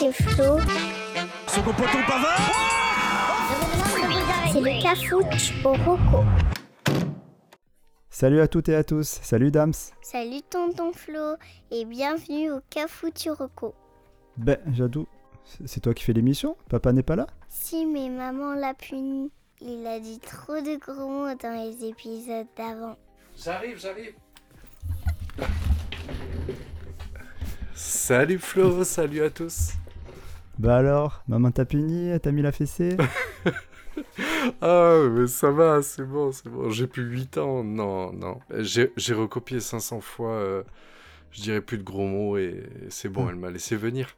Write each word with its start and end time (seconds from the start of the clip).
c'est 0.00 0.12
Flo. 0.12 0.58
Second 1.46 1.72
poteau 1.72 1.98
Pavard 2.06 2.40
C'est 4.52 4.60
le 4.60 4.82
cafouche 4.82 5.52
au 5.64 5.72
roco. 5.72 6.24
Salut 8.08 8.40
à 8.40 8.48
toutes 8.48 8.68
et 8.68 8.74
à 8.74 8.84
tous, 8.84 9.06
salut 9.22 9.50
Dams. 9.50 9.72
Salut 10.02 10.42
tonton 10.48 10.92
Flo 10.92 11.36
et 11.70 11.84
bienvenue 11.84 12.50
au 12.50 12.60
cafouche 12.70 13.26
au 13.26 13.34
roco. 13.34 13.74
Ben, 14.36 14.58
Jadou, 14.72 15.06
c'est- 15.44 15.66
c'est 15.66 15.80
toi 15.80 15.92
qui 15.94 16.04
fais 16.04 16.12
l'émission 16.14 16.56
Papa 16.70 16.92
n'est 16.92 17.02
pas 17.02 17.16
là? 17.16 17.26
Si 17.48 17.84
mais 17.86 18.08
maman 18.08 18.54
l'a 18.54 18.72
puni, 18.74 19.30
il 19.60 19.86
a 19.86 19.98
dit 20.00 20.18
trop 20.20 20.60
de 20.60 20.76
gros 20.78 21.08
mots 21.08 21.34
dans 21.34 21.52
les 21.62 21.84
épisodes 21.86 22.46
d'avant. 22.56 22.96
J'arrive, 23.36 23.78
j'arrive. 23.78 24.14
Salut 27.74 28.38
Flo, 28.38 28.84
salut 28.84 29.22
à 29.22 29.30
tous. 29.30 29.72
Bah 30.60 30.76
alors, 30.76 31.22
maman 31.26 31.50
t'a 31.50 31.64
puni, 31.64 32.12
t'as 32.20 32.32
mis 32.32 32.42
la 32.42 32.52
fessée? 32.52 32.96
Ah, 34.62 35.02
mais 35.10 35.26
ça 35.26 35.50
va, 35.50 35.82
c'est 35.82 36.04
bon, 36.04 36.32
c'est 36.32 36.48
bon. 36.48 36.70
J'ai 36.70 36.86
plus 36.86 37.02
8 37.02 37.38
ans. 37.38 37.64
Non, 37.64 38.12
non. 38.12 38.38
J'ai 38.60 39.14
recopié 39.14 39.60
500 39.60 40.00
fois. 40.00 40.32
euh, 40.34 40.62
je 41.32 41.42
dirais 41.42 41.60
plus 41.60 41.76
de 41.78 41.82
gros 41.82 42.06
mots 42.06 42.36
et 42.38 42.68
c'est 42.88 43.08
bon, 43.08 43.26
Ah. 43.26 43.30
elle 43.30 43.36
m'a 43.36 43.50
laissé 43.50 43.76
venir. 43.76 44.16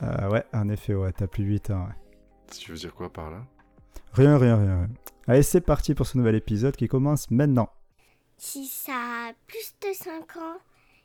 Ah 0.00 0.28
ouais, 0.30 0.44
en 0.52 0.68
effet, 0.68 0.94
ouais, 0.94 1.12
t'as 1.12 1.26
plus 1.26 1.44
8 1.44 1.70
ans. 1.70 1.84
ouais. 1.86 1.94
Tu 2.58 2.72
veux 2.72 2.76
dire 2.76 2.94
quoi 2.94 3.10
par 3.12 3.30
là? 3.30 3.44
Rien, 4.12 4.36
rien, 4.36 4.56
rien. 4.56 4.76
rien. 4.80 4.88
Allez, 5.26 5.42
c'est 5.42 5.60
parti 5.60 5.94
pour 5.94 6.06
ce 6.06 6.18
nouvel 6.18 6.34
épisode 6.34 6.76
qui 6.76 6.88
commence 6.88 7.30
maintenant. 7.30 7.70
Si 8.36 8.66
ça 8.66 8.92
a 9.28 9.32
plus 9.46 9.74
de 9.82 9.94
5 9.94 10.36
ans, 10.36 10.58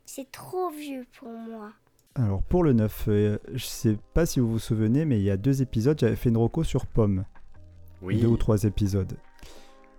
c'est 0.06 0.30
trop 0.32 0.70
vieux 0.72 1.06
pour 1.20 1.30
moi. 1.32 1.72
Alors 2.20 2.44
pour 2.44 2.66
le 2.66 2.74
9, 2.74 3.06
euh, 3.08 3.38
je 3.54 3.64
sais 3.64 3.98
pas 4.14 4.26
si 4.26 4.42
vous 4.42 4.50
vous 4.50 4.60
souvenez, 4.60 5.06
mais 5.06 5.20
il 5.20 5.24
y 5.24 5.32
a 5.32 5.38
deux 5.38 5.62
épisodes, 5.62 5.98
j'avais 5.98 6.18
fait 6.18 6.28
une 6.28 6.36
reco 6.36 6.66
sur 6.66 6.86
Pomme. 6.86 7.24
Oui. 8.02 8.20
Deux 8.20 8.28
ou 8.28 8.36
trois 8.36 8.64
épisodes. 8.66 9.18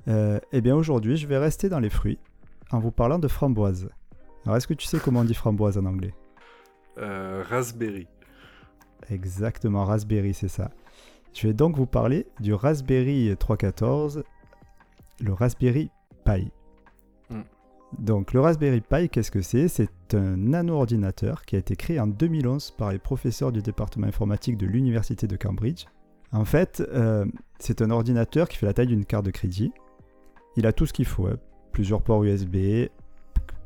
Euh, 0.06 0.38
eh 0.52 0.60
bien 0.60 0.76
aujourd'hui, 0.76 1.16
je 1.16 1.26
vais 1.26 1.38
rester 1.38 1.70
dans 1.70 1.80
les 1.80 1.88
fruits 1.88 2.18
en 2.72 2.78
vous 2.78 2.90
parlant 2.90 3.18
de 3.18 3.26
framboise. 3.26 3.88
Alors 4.44 4.58
est-ce 4.58 4.66
que 4.66 4.74
tu 4.74 4.86
sais 4.86 4.98
comment 4.98 5.20
on 5.20 5.24
dit 5.24 5.32
framboise 5.32 5.78
en 5.78 5.86
anglais? 5.86 6.12
Euh, 6.98 7.42
raspberry. 7.48 8.06
Exactement, 9.10 9.86
Raspberry, 9.86 10.34
c'est 10.34 10.48
ça. 10.48 10.70
Je 11.32 11.46
vais 11.46 11.54
donc 11.54 11.76
vous 11.76 11.86
parler 11.86 12.26
du 12.38 12.52
Raspberry 12.52 13.34
314, 13.38 14.24
le 15.22 15.32
Raspberry 15.32 15.90
Pi. 16.26 16.52
Donc 17.98 18.32
le 18.32 18.40
Raspberry 18.40 18.80
Pi, 18.80 19.08
qu'est-ce 19.08 19.30
que 19.30 19.42
c'est? 19.42 19.68
C'est 19.68 20.14
un 20.14 20.36
nano-ordinateur 20.36 21.44
qui 21.44 21.56
a 21.56 21.58
été 21.58 21.76
créé 21.76 21.98
en 21.98 22.06
2011 22.06 22.72
par 22.72 22.92
les 22.92 22.98
professeurs 22.98 23.52
du 23.52 23.62
département 23.62 24.06
informatique 24.06 24.56
de 24.56 24.66
l'Université 24.66 25.26
de 25.26 25.36
Cambridge. 25.36 25.86
En 26.32 26.44
fait, 26.44 26.82
euh, 26.92 27.26
c'est 27.58 27.82
un 27.82 27.90
ordinateur 27.90 28.48
qui 28.48 28.56
fait 28.56 28.66
la 28.66 28.72
taille 28.72 28.86
d'une 28.86 29.04
carte 29.04 29.24
de 29.24 29.32
crédit. 29.32 29.72
Il 30.56 30.66
a 30.66 30.72
tout 30.72 30.86
ce 30.86 30.92
qu'il 30.92 31.04
faut, 31.04 31.26
hein. 31.26 31.36
plusieurs 31.72 32.02
ports 32.02 32.22
USB, 32.22 32.88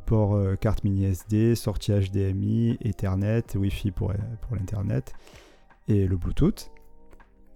port 0.07 0.35
euh, 0.35 0.57
carte 0.57 0.85
mini 0.85 1.05
SD, 1.05 1.55
sortie 1.55 1.93
HDMI, 1.93 2.79
Ethernet, 2.81 3.45
Wi-Fi 3.55 3.91
pour, 3.91 4.11
euh, 4.11 4.15
pour 4.41 4.57
l'Internet 4.57 5.13
et 5.89 6.07
le 6.07 6.17
Bluetooth. 6.17 6.71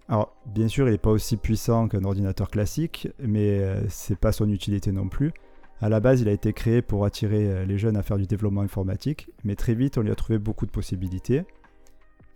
Alors, 0.08 0.34
bien 0.46 0.68
sûr, 0.68 0.88
il 0.88 0.92
n'est 0.92 0.98
pas 0.98 1.10
aussi 1.10 1.36
puissant 1.36 1.86
qu'un 1.88 2.04
ordinateur 2.04 2.50
classique, 2.50 3.08
mais 3.18 3.60
euh, 3.60 3.82
c'est 3.88 4.18
pas 4.18 4.32
son 4.32 4.48
utilité 4.48 4.90
non 4.90 5.08
plus. 5.08 5.32
À 5.80 5.88
la 5.88 6.00
base, 6.00 6.20
il 6.20 6.28
a 6.28 6.32
été 6.32 6.52
créé 6.52 6.82
pour 6.82 7.04
attirer 7.04 7.48
euh, 7.48 7.64
les 7.64 7.78
jeunes 7.78 7.96
à 7.96 8.02
faire 8.02 8.16
du 8.18 8.26
développement 8.26 8.62
informatique, 8.62 9.30
mais 9.44 9.54
très 9.54 9.74
vite, 9.74 9.96
on 9.98 10.00
lui 10.02 10.10
a 10.10 10.16
trouvé 10.16 10.38
beaucoup 10.38 10.66
de 10.66 10.70
possibilités. 10.72 11.44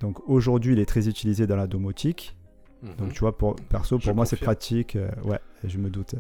Donc 0.00 0.28
aujourd'hui, 0.28 0.74
il 0.74 0.78
est 0.78 0.86
très 0.86 1.08
utilisé 1.08 1.46
dans 1.46 1.56
la 1.56 1.66
domotique. 1.66 2.36
Mhm. 2.82 2.96
Donc 2.96 3.12
tu 3.12 3.20
vois, 3.20 3.36
pour, 3.38 3.56
perso, 3.56 3.96
pour 3.98 4.04
Je 4.04 4.12
moi, 4.12 4.26
c'est 4.26 4.36
pratique. 4.36 4.96
euh, 4.96 5.08
ouais, 5.24 5.38
je 5.64 5.78
me 5.78 5.90
doute. 5.90 6.16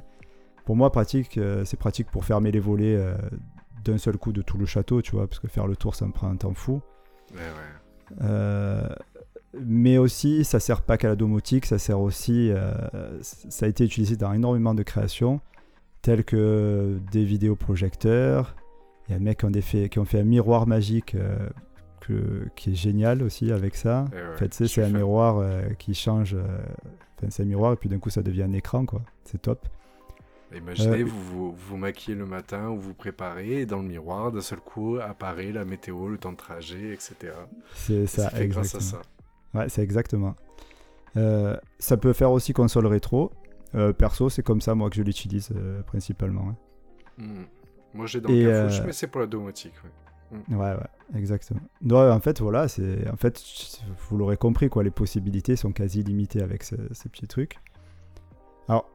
Pour 0.64 0.76
moi, 0.76 0.90
pratique, 0.92 1.38
euh, 1.38 1.64
c'est 1.64 1.76
pratique 1.76 2.08
pour 2.10 2.24
fermer 2.24 2.52
les 2.52 2.60
volets 2.60 2.94
euh, 2.96 3.14
d'un 3.84 3.98
seul 3.98 4.16
coup 4.16 4.32
de 4.32 4.42
tout 4.42 4.58
le 4.58 4.66
château, 4.66 5.02
tu 5.02 5.12
vois, 5.12 5.26
parce 5.26 5.40
que 5.40 5.48
faire 5.48 5.66
le 5.66 5.74
tour, 5.76 5.94
ça 5.96 6.06
me 6.06 6.12
prend 6.12 6.28
un 6.28 6.36
temps 6.36 6.54
fou. 6.54 6.80
Ouais, 7.34 7.40
ouais. 8.20 8.88
Mais 9.60 9.98
aussi, 9.98 10.44
ça 10.44 10.60
sert 10.60 10.80
pas 10.82 10.96
qu'à 10.96 11.08
la 11.08 11.16
domotique, 11.16 11.66
ça 11.66 11.78
sert 11.78 12.00
aussi, 12.00 12.50
ça 13.22 13.66
a 13.66 13.68
été 13.68 13.84
utilisé 13.84 14.16
dans 14.16 14.32
énormément 14.32 14.72
de 14.72 14.82
créations, 14.82 15.40
telles 16.02 16.24
que 16.24 16.98
des 17.10 17.24
vidéoprojecteurs. 17.24 18.54
Il 19.08 19.12
y 19.12 19.14
a 19.14 19.18
des 19.18 19.24
mecs 19.24 19.38
qui 19.38 19.44
ont, 19.46 19.52
fait, 19.60 19.88
qui 19.88 19.98
ont 19.98 20.04
fait 20.04 20.20
un 20.20 20.24
miroir 20.24 20.66
magique 20.66 21.14
euh, 21.14 21.48
que, 22.00 22.48
qui 22.56 22.72
est 22.72 22.74
génial 22.74 23.22
aussi 23.22 23.50
avec 23.52 23.74
ça. 23.74 24.04
Eh 24.12 24.16
ouais, 24.16 24.22
en 24.34 24.36
fait, 24.36 24.52
c'est 24.54 24.82
un 24.82 24.88
miroir 24.90 25.38
euh, 25.38 25.62
qui 25.78 25.94
change. 25.94 26.34
euh, 26.34 26.42
Enfin, 27.18 27.28
c'est 27.30 27.44
un 27.44 27.46
miroir 27.46 27.72
et 27.72 27.76
puis 27.76 27.88
d'un 27.88 27.98
coup, 27.98 28.10
ça 28.10 28.22
devient 28.22 28.42
un 28.42 28.52
écran, 28.52 28.84
quoi. 28.84 29.02
C'est 29.24 29.40
top. 29.40 29.66
Imaginez, 30.54 31.02
vous, 31.02 31.22
vous 31.22 31.54
vous 31.56 31.76
maquillez 31.76 32.16
le 32.16 32.26
matin 32.26 32.68
ou 32.68 32.78
vous 32.78 32.94
préparez 32.94 33.60
et 33.62 33.66
dans 33.66 33.78
le 33.78 33.88
miroir, 33.88 34.32
d'un 34.32 34.40
seul 34.42 34.58
coup, 34.58 34.98
apparaît 35.00 35.52
la 35.52 35.64
météo, 35.64 36.08
le 36.08 36.18
temps 36.18 36.32
de 36.32 36.36
trajet, 36.36 36.92
etc. 36.92 37.32
C'est 37.74 38.06
ça, 38.06 38.28
fait 38.28 38.48
grâce 38.48 38.74
à 38.74 38.80
ça. 38.80 39.00
Ouais, 39.54 39.68
c'est 39.68 39.82
exactement. 39.82 40.34
Euh, 41.16 41.56
ça 41.78 41.96
peut 41.96 42.12
faire 42.12 42.32
aussi 42.32 42.52
console 42.52 42.86
rétro. 42.86 43.30
Euh, 43.74 43.92
perso, 43.92 44.28
c'est 44.28 44.42
comme 44.42 44.60
ça, 44.60 44.74
moi, 44.74 44.90
que 44.90 44.96
je 44.96 45.02
l'utilise 45.02 45.50
euh, 45.56 45.82
principalement. 45.82 46.48
hein. 46.50 46.56
Hmm. 47.18 47.44
Moi 47.94 48.06
j'ai 48.06 48.20
dans 48.20 48.28
Et, 48.30 48.44
le 48.44 48.50
euh, 48.50 48.68
mais 48.86 48.92
c'est 48.92 49.06
pour 49.06 49.20
la 49.20 49.26
domotique. 49.26 49.74
ouais. 49.84 49.90
Ouais, 50.48 50.56
ouais, 50.74 51.18
exactement. 51.18 51.60
Non, 51.82 52.10
en 52.10 52.20
fait, 52.20 52.40
voilà, 52.40 52.66
c'est, 52.66 53.06
en 53.10 53.16
fait, 53.16 53.38
vous 54.08 54.16
l'aurez 54.16 54.38
compris, 54.38 54.70
quoi, 54.70 54.82
les 54.82 54.90
possibilités 54.90 55.56
sont 55.56 55.72
quasi 55.72 56.02
limitées 56.02 56.42
avec 56.42 56.62
ce- 56.62 56.74
ces 56.92 57.10
petits 57.10 57.26
trucs. 57.26 57.58
Alors, 58.66 58.88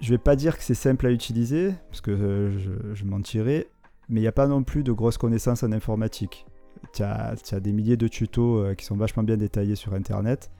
je 0.00 0.10
vais 0.10 0.18
pas 0.18 0.36
dire 0.36 0.58
que 0.58 0.62
c'est 0.62 0.74
simple 0.74 1.06
à 1.06 1.10
utiliser, 1.12 1.72
parce 1.88 2.02
que 2.02 2.10
euh, 2.10 2.58
je, 2.58 2.94
je 2.94 3.04
mentirais, 3.06 3.68
mais 4.10 4.20
il 4.20 4.22
n'y 4.22 4.28
a 4.28 4.32
pas 4.32 4.48
non 4.48 4.62
plus 4.62 4.82
de 4.82 4.92
grosses 4.92 5.16
connaissances 5.16 5.62
en 5.62 5.72
informatique. 5.72 6.44
Tu 6.92 7.02
as, 7.02 7.34
des 7.60 7.72
milliers 7.72 7.96
de 7.96 8.08
tutos 8.08 8.58
euh, 8.58 8.74
qui 8.74 8.84
sont 8.84 8.96
vachement 8.96 9.22
bien 9.22 9.38
détaillés 9.38 9.76
sur 9.76 9.94
Internet, 9.94 10.50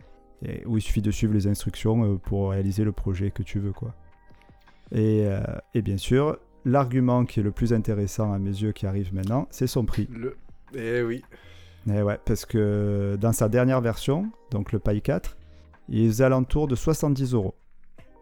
et 0.45 0.65
où 0.67 0.79
il 0.79 0.81
suffit 0.81 1.03
de 1.03 1.11
suivre 1.11 1.35
les 1.35 1.47
instructions 1.47 2.05
euh, 2.05 2.17
pour 2.17 2.51
réaliser 2.51 2.85
le 2.85 2.93
projet 2.93 3.31
que 3.31 3.43
tu 3.43 3.59
veux, 3.59 3.73
quoi. 3.73 3.95
Et, 4.93 5.27
euh, 5.27 5.41
et 5.75 5.83
bien 5.83 5.97
sûr, 5.97 6.39
l'argument 6.65 7.25
qui 7.25 7.41
est 7.41 7.43
le 7.43 7.53
plus 7.53 7.73
intéressant 7.73 8.33
à 8.33 8.39
mes 8.39 8.51
yeux 8.51 8.73
qui 8.73 8.87
arrive 8.87 9.15
maintenant, 9.15 9.47
c'est 9.51 9.67
son 9.67 9.85
prix. 9.85 10.09
Le... 10.11 10.37
Eh 10.75 11.03
oui. 11.03 11.23
Eh 11.89 12.03
ouais, 12.03 12.19
parce 12.25 12.45
que 12.45 13.17
dans 13.21 13.33
sa 13.33 13.49
dernière 13.49 13.81
version, 13.81 14.31
donc 14.51 14.73
le 14.73 14.79
Pi 14.79 15.01
4, 15.01 15.37
il 15.89 16.05
est 16.05 16.09
aux 16.09 16.23
alentours 16.23 16.69
de 16.69 16.75
70 16.77 17.35
euros. 17.35 17.55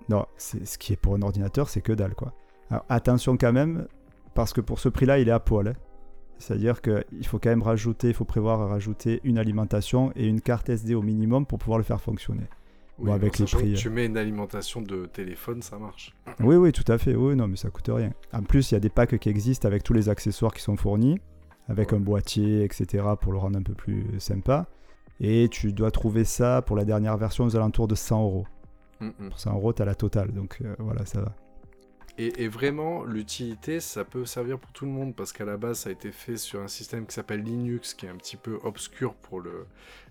Non, 0.09 0.27
c'est 0.37 0.65
ce 0.67 0.79
qui 0.79 0.93
est 0.93 0.97
pour 0.97 1.15
un 1.15 1.23
ordinateur, 1.23 1.69
c'est 1.69 1.83
que 1.83 1.93
dalle 1.93 2.15
quoi. 2.15 2.33
Alors 2.71 2.85
attention 2.89 3.37
quand 3.37 3.53
même, 3.53 3.87
parce 4.35 4.53
que 4.53 4.61
pour 4.61 4.79
ce 4.79 4.89
prix-là, 4.89 5.19
il 5.19 5.29
est 5.29 5.33
à 5.33 5.41
poil. 5.41 5.69
hein. 5.69 5.73
C'est-à-dire 6.39 6.81
qu'il 6.81 7.27
faut 7.27 7.39
quand 7.39 7.51
même 7.51 7.63
rajouter, 7.63 8.09
il 8.09 8.15
faut 8.15 8.25
prévoir 8.25 8.69
rajouter 8.69 9.21
une 9.25 9.39
alimentation 9.39 10.13
et 10.15 10.27
une 10.27 10.41
carte 10.41 10.69
SD 10.69 10.95
au 10.95 11.03
minimum 11.03 11.47
pour 11.47 11.59
pouvoir 11.59 11.79
le 11.79 11.85
faire 11.85 12.01
fonctionner. 12.01 12.45
Bon, 12.99 13.13
avec 13.13 13.39
les 13.39 13.45
prix, 13.45 13.75
Tu 13.75 13.91
mets 13.91 14.07
une 14.07 14.17
alimentation 14.17 14.83
de 14.83 15.07
téléphone, 15.07 15.63
ça 15.63 15.79
marche. 15.79 16.15
Oui, 16.41 16.57
oui, 16.57 16.73
tout 16.73 16.91
à 16.91 16.99
fait. 16.99 17.15
Oui, 17.15 17.37
non, 17.37 17.47
mais 17.47 17.57
ça 17.57 17.71
coûte 17.71 17.89
rien. 17.93 18.13
En 18.33 18.43
plus, 18.43 18.71
il 18.71 18.75
y 18.75 18.77
a 18.77 18.81
des 18.81 18.89
packs 18.89 19.19
qui 19.19 19.29
existent 19.29 19.69
avec 19.69 19.85
tous 19.85 19.93
les 19.93 20.09
accessoires 20.09 20.53
qui 20.53 20.63
sont 20.63 20.77
fournis, 20.77 21.21
avec 21.69 21.93
Ouais. 21.93 21.99
un 21.99 22.01
boîtier, 22.01 22.65
etc., 22.65 23.05
pour 23.21 23.31
le 23.33 23.39
rendre 23.39 23.57
un 23.59 23.63
peu 23.63 23.75
plus 23.75 24.05
sympa. 24.19 24.67
Et 25.21 25.49
tu 25.49 25.73
dois 25.73 25.91
trouver 25.93 26.25
ça 26.25 26.63
pour 26.63 26.77
la 26.77 26.85
dernière 26.85 27.17
version 27.17 27.45
aux 27.45 27.55
alentours 27.57 27.87
de 27.89 27.95
100 27.95 28.23
euros. 28.23 28.47
Mm, 29.01 29.07
mm. 29.07 29.29
Pour 29.29 29.39
100 29.39 29.55
euros, 29.55 29.73
tu 29.73 29.83
as 29.83 29.85
la 29.85 29.95
totale. 29.95 30.33
Donc 30.33 30.59
euh, 30.65 30.75
voilà, 30.81 31.05
ça 31.07 31.21
va. 31.21 31.35
Et, 32.21 32.43
et 32.43 32.49
vraiment, 32.49 33.05
l'utilité, 33.05 33.79
ça 33.79 34.05
peut 34.05 34.25
servir 34.27 34.59
pour 34.59 34.73
tout 34.73 34.85
le 34.85 34.91
monde 34.91 35.15
parce 35.15 35.33
qu'à 35.33 35.45
la 35.45 35.57
base, 35.57 35.79
ça 35.81 35.89
a 35.89 35.93
été 35.93 36.11
fait 36.11 36.37
sur 36.37 36.61
un 36.61 36.67
système 36.67 37.07
qui 37.07 37.15
s'appelle 37.15 37.43
Linux, 37.43 37.95
qui 37.95 38.07
est 38.07 38.09
un 38.09 38.17
petit 38.17 38.37
peu 38.37 38.59
obscur 38.65 39.15
pour 39.15 39.41
le, 39.41 39.67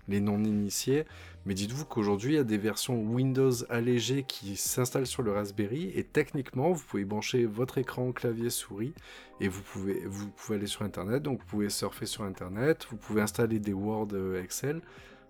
les 0.08 0.18
non-initiés. 0.20 1.04
Mais 1.44 1.52
dites-vous 1.52 1.84
qu'aujourd'hui, 1.84 2.32
il 2.32 2.36
y 2.36 2.38
a 2.38 2.44
des 2.44 2.56
versions 2.56 2.98
Windows 2.98 3.52
allégées 3.68 4.22
qui 4.22 4.56
s'installent 4.56 5.06
sur 5.06 5.22
le 5.22 5.32
Raspberry 5.32 5.90
et 5.94 6.02
techniquement, 6.02 6.72
vous 6.72 6.82
pouvez 6.82 7.04
brancher 7.04 7.44
votre 7.44 7.76
écran, 7.76 8.12
clavier, 8.12 8.48
souris 8.48 8.94
et 9.40 9.48
vous 9.48 9.60
pouvez, 9.62 10.02
vous 10.06 10.28
pouvez 10.30 10.56
aller 10.56 10.66
sur 10.66 10.82
Internet. 10.82 11.22
Donc, 11.22 11.40
vous 11.40 11.46
pouvez 11.46 11.68
surfer 11.68 12.06
sur 12.06 12.24
Internet, 12.24 12.86
vous 12.90 12.96
pouvez 12.96 13.20
installer 13.20 13.58
des 13.58 13.74
Word, 13.74 14.08
euh, 14.14 14.42
Excel, 14.42 14.80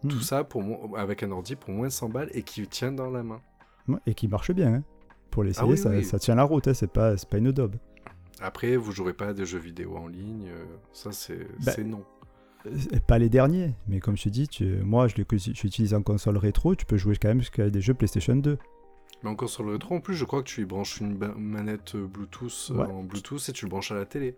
tout 0.08 0.14
Mhm. 0.14 0.22
ça 0.22 0.44
pour, 0.44 0.96
avec 0.96 1.24
un 1.24 1.32
ordi 1.32 1.56
pour 1.56 1.70
moins 1.70 1.88
de 1.88 1.92
100 1.92 2.08
balles 2.08 2.30
et 2.32 2.42
qui 2.44 2.64
tient 2.68 2.92
dans 2.92 3.10
la 3.10 3.24
main. 3.24 3.40
Et 4.06 4.14
qui 4.14 4.28
marche 4.28 4.52
bien. 4.52 4.74
hein. 4.74 4.82
Pour 5.30 5.44
l'essayer, 5.44 5.66
Ah 5.66 5.70
oui, 5.70 5.78
ça, 5.78 5.90
oui. 5.90 6.04
ça 6.04 6.18
tient 6.18 6.34
la 6.34 6.44
route. 6.44 6.68
hein, 6.68 6.74
C'est 6.74 6.90
pas, 6.90 7.14
pas 7.30 7.38
une 7.38 7.52
daube. 7.52 7.76
Après, 8.40 8.76
vous 8.76 8.92
jouerez 8.92 9.12
pas 9.14 9.28
à 9.28 9.32
des 9.34 9.44
jeux 9.44 9.58
vidéo 9.58 9.96
en 9.96 10.06
ligne, 10.06 10.46
euh, 10.48 10.64
ça 10.92 11.10
c'est 11.12 11.46
Bah, 11.64 11.72
non. 11.84 12.04
Euh, 12.66 12.70
Pas 13.06 13.18
les 13.18 13.28
derniers, 13.28 13.74
mais 13.88 14.00
comme 14.00 14.16
je 14.16 14.24
te 14.24 14.28
dis, 14.28 14.46
tu- 14.48 14.76
moi 14.82 15.08
je 15.08 15.16
l'utilise 15.16 15.94
en 15.94 16.02
console 16.02 16.36
rétro, 16.36 16.74
tu 16.74 16.86
peux 16.86 16.96
jouer 16.96 17.16
quand 17.20 17.28
même 17.28 17.40
jusqu'à 17.40 17.68
des 17.70 17.80
jeux 17.80 17.94
PlayStation 17.94 18.36
2. 18.36 18.58
Mais 19.24 19.30
encore 19.30 19.48
sur 19.48 19.64
le 19.64 19.72
rétro, 19.72 19.96
en 19.96 20.00
plus, 20.00 20.14
je 20.14 20.24
crois 20.24 20.42
que 20.42 20.48
tu 20.48 20.62
y 20.62 20.64
branches 20.64 21.00
une 21.00 21.18
manette 21.36 21.96
Bluetooth 21.96 22.68
euh, 22.70 22.74
Ouais. 22.74 22.86
en 22.92 23.02
Bluetooth 23.02 23.48
et 23.48 23.52
tu 23.52 23.64
le 23.64 23.70
branches 23.70 23.90
à 23.90 23.96
la 23.96 24.04
télé. 24.06 24.36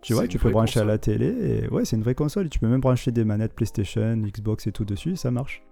Tu 0.00 0.14
vois, 0.14 0.26
tu 0.26 0.38
peux 0.38 0.50
brancher 0.50 0.80
à 0.80 0.82
console. 0.82 0.88
la 0.88 0.98
télé. 0.98 1.26
Et... 1.64 1.68
Ouais, 1.68 1.84
c'est 1.84 1.96
une 1.96 2.02
vraie 2.02 2.14
console. 2.14 2.48
Tu 2.48 2.58
peux 2.58 2.66
même 2.66 2.80
brancher 2.80 3.12
des 3.12 3.24
manettes 3.24 3.52
PlayStation, 3.54 4.16
Xbox 4.16 4.66
et 4.66 4.72
tout 4.72 4.84
dessus, 4.86 5.14
ça 5.16 5.30
marche. 5.30 5.62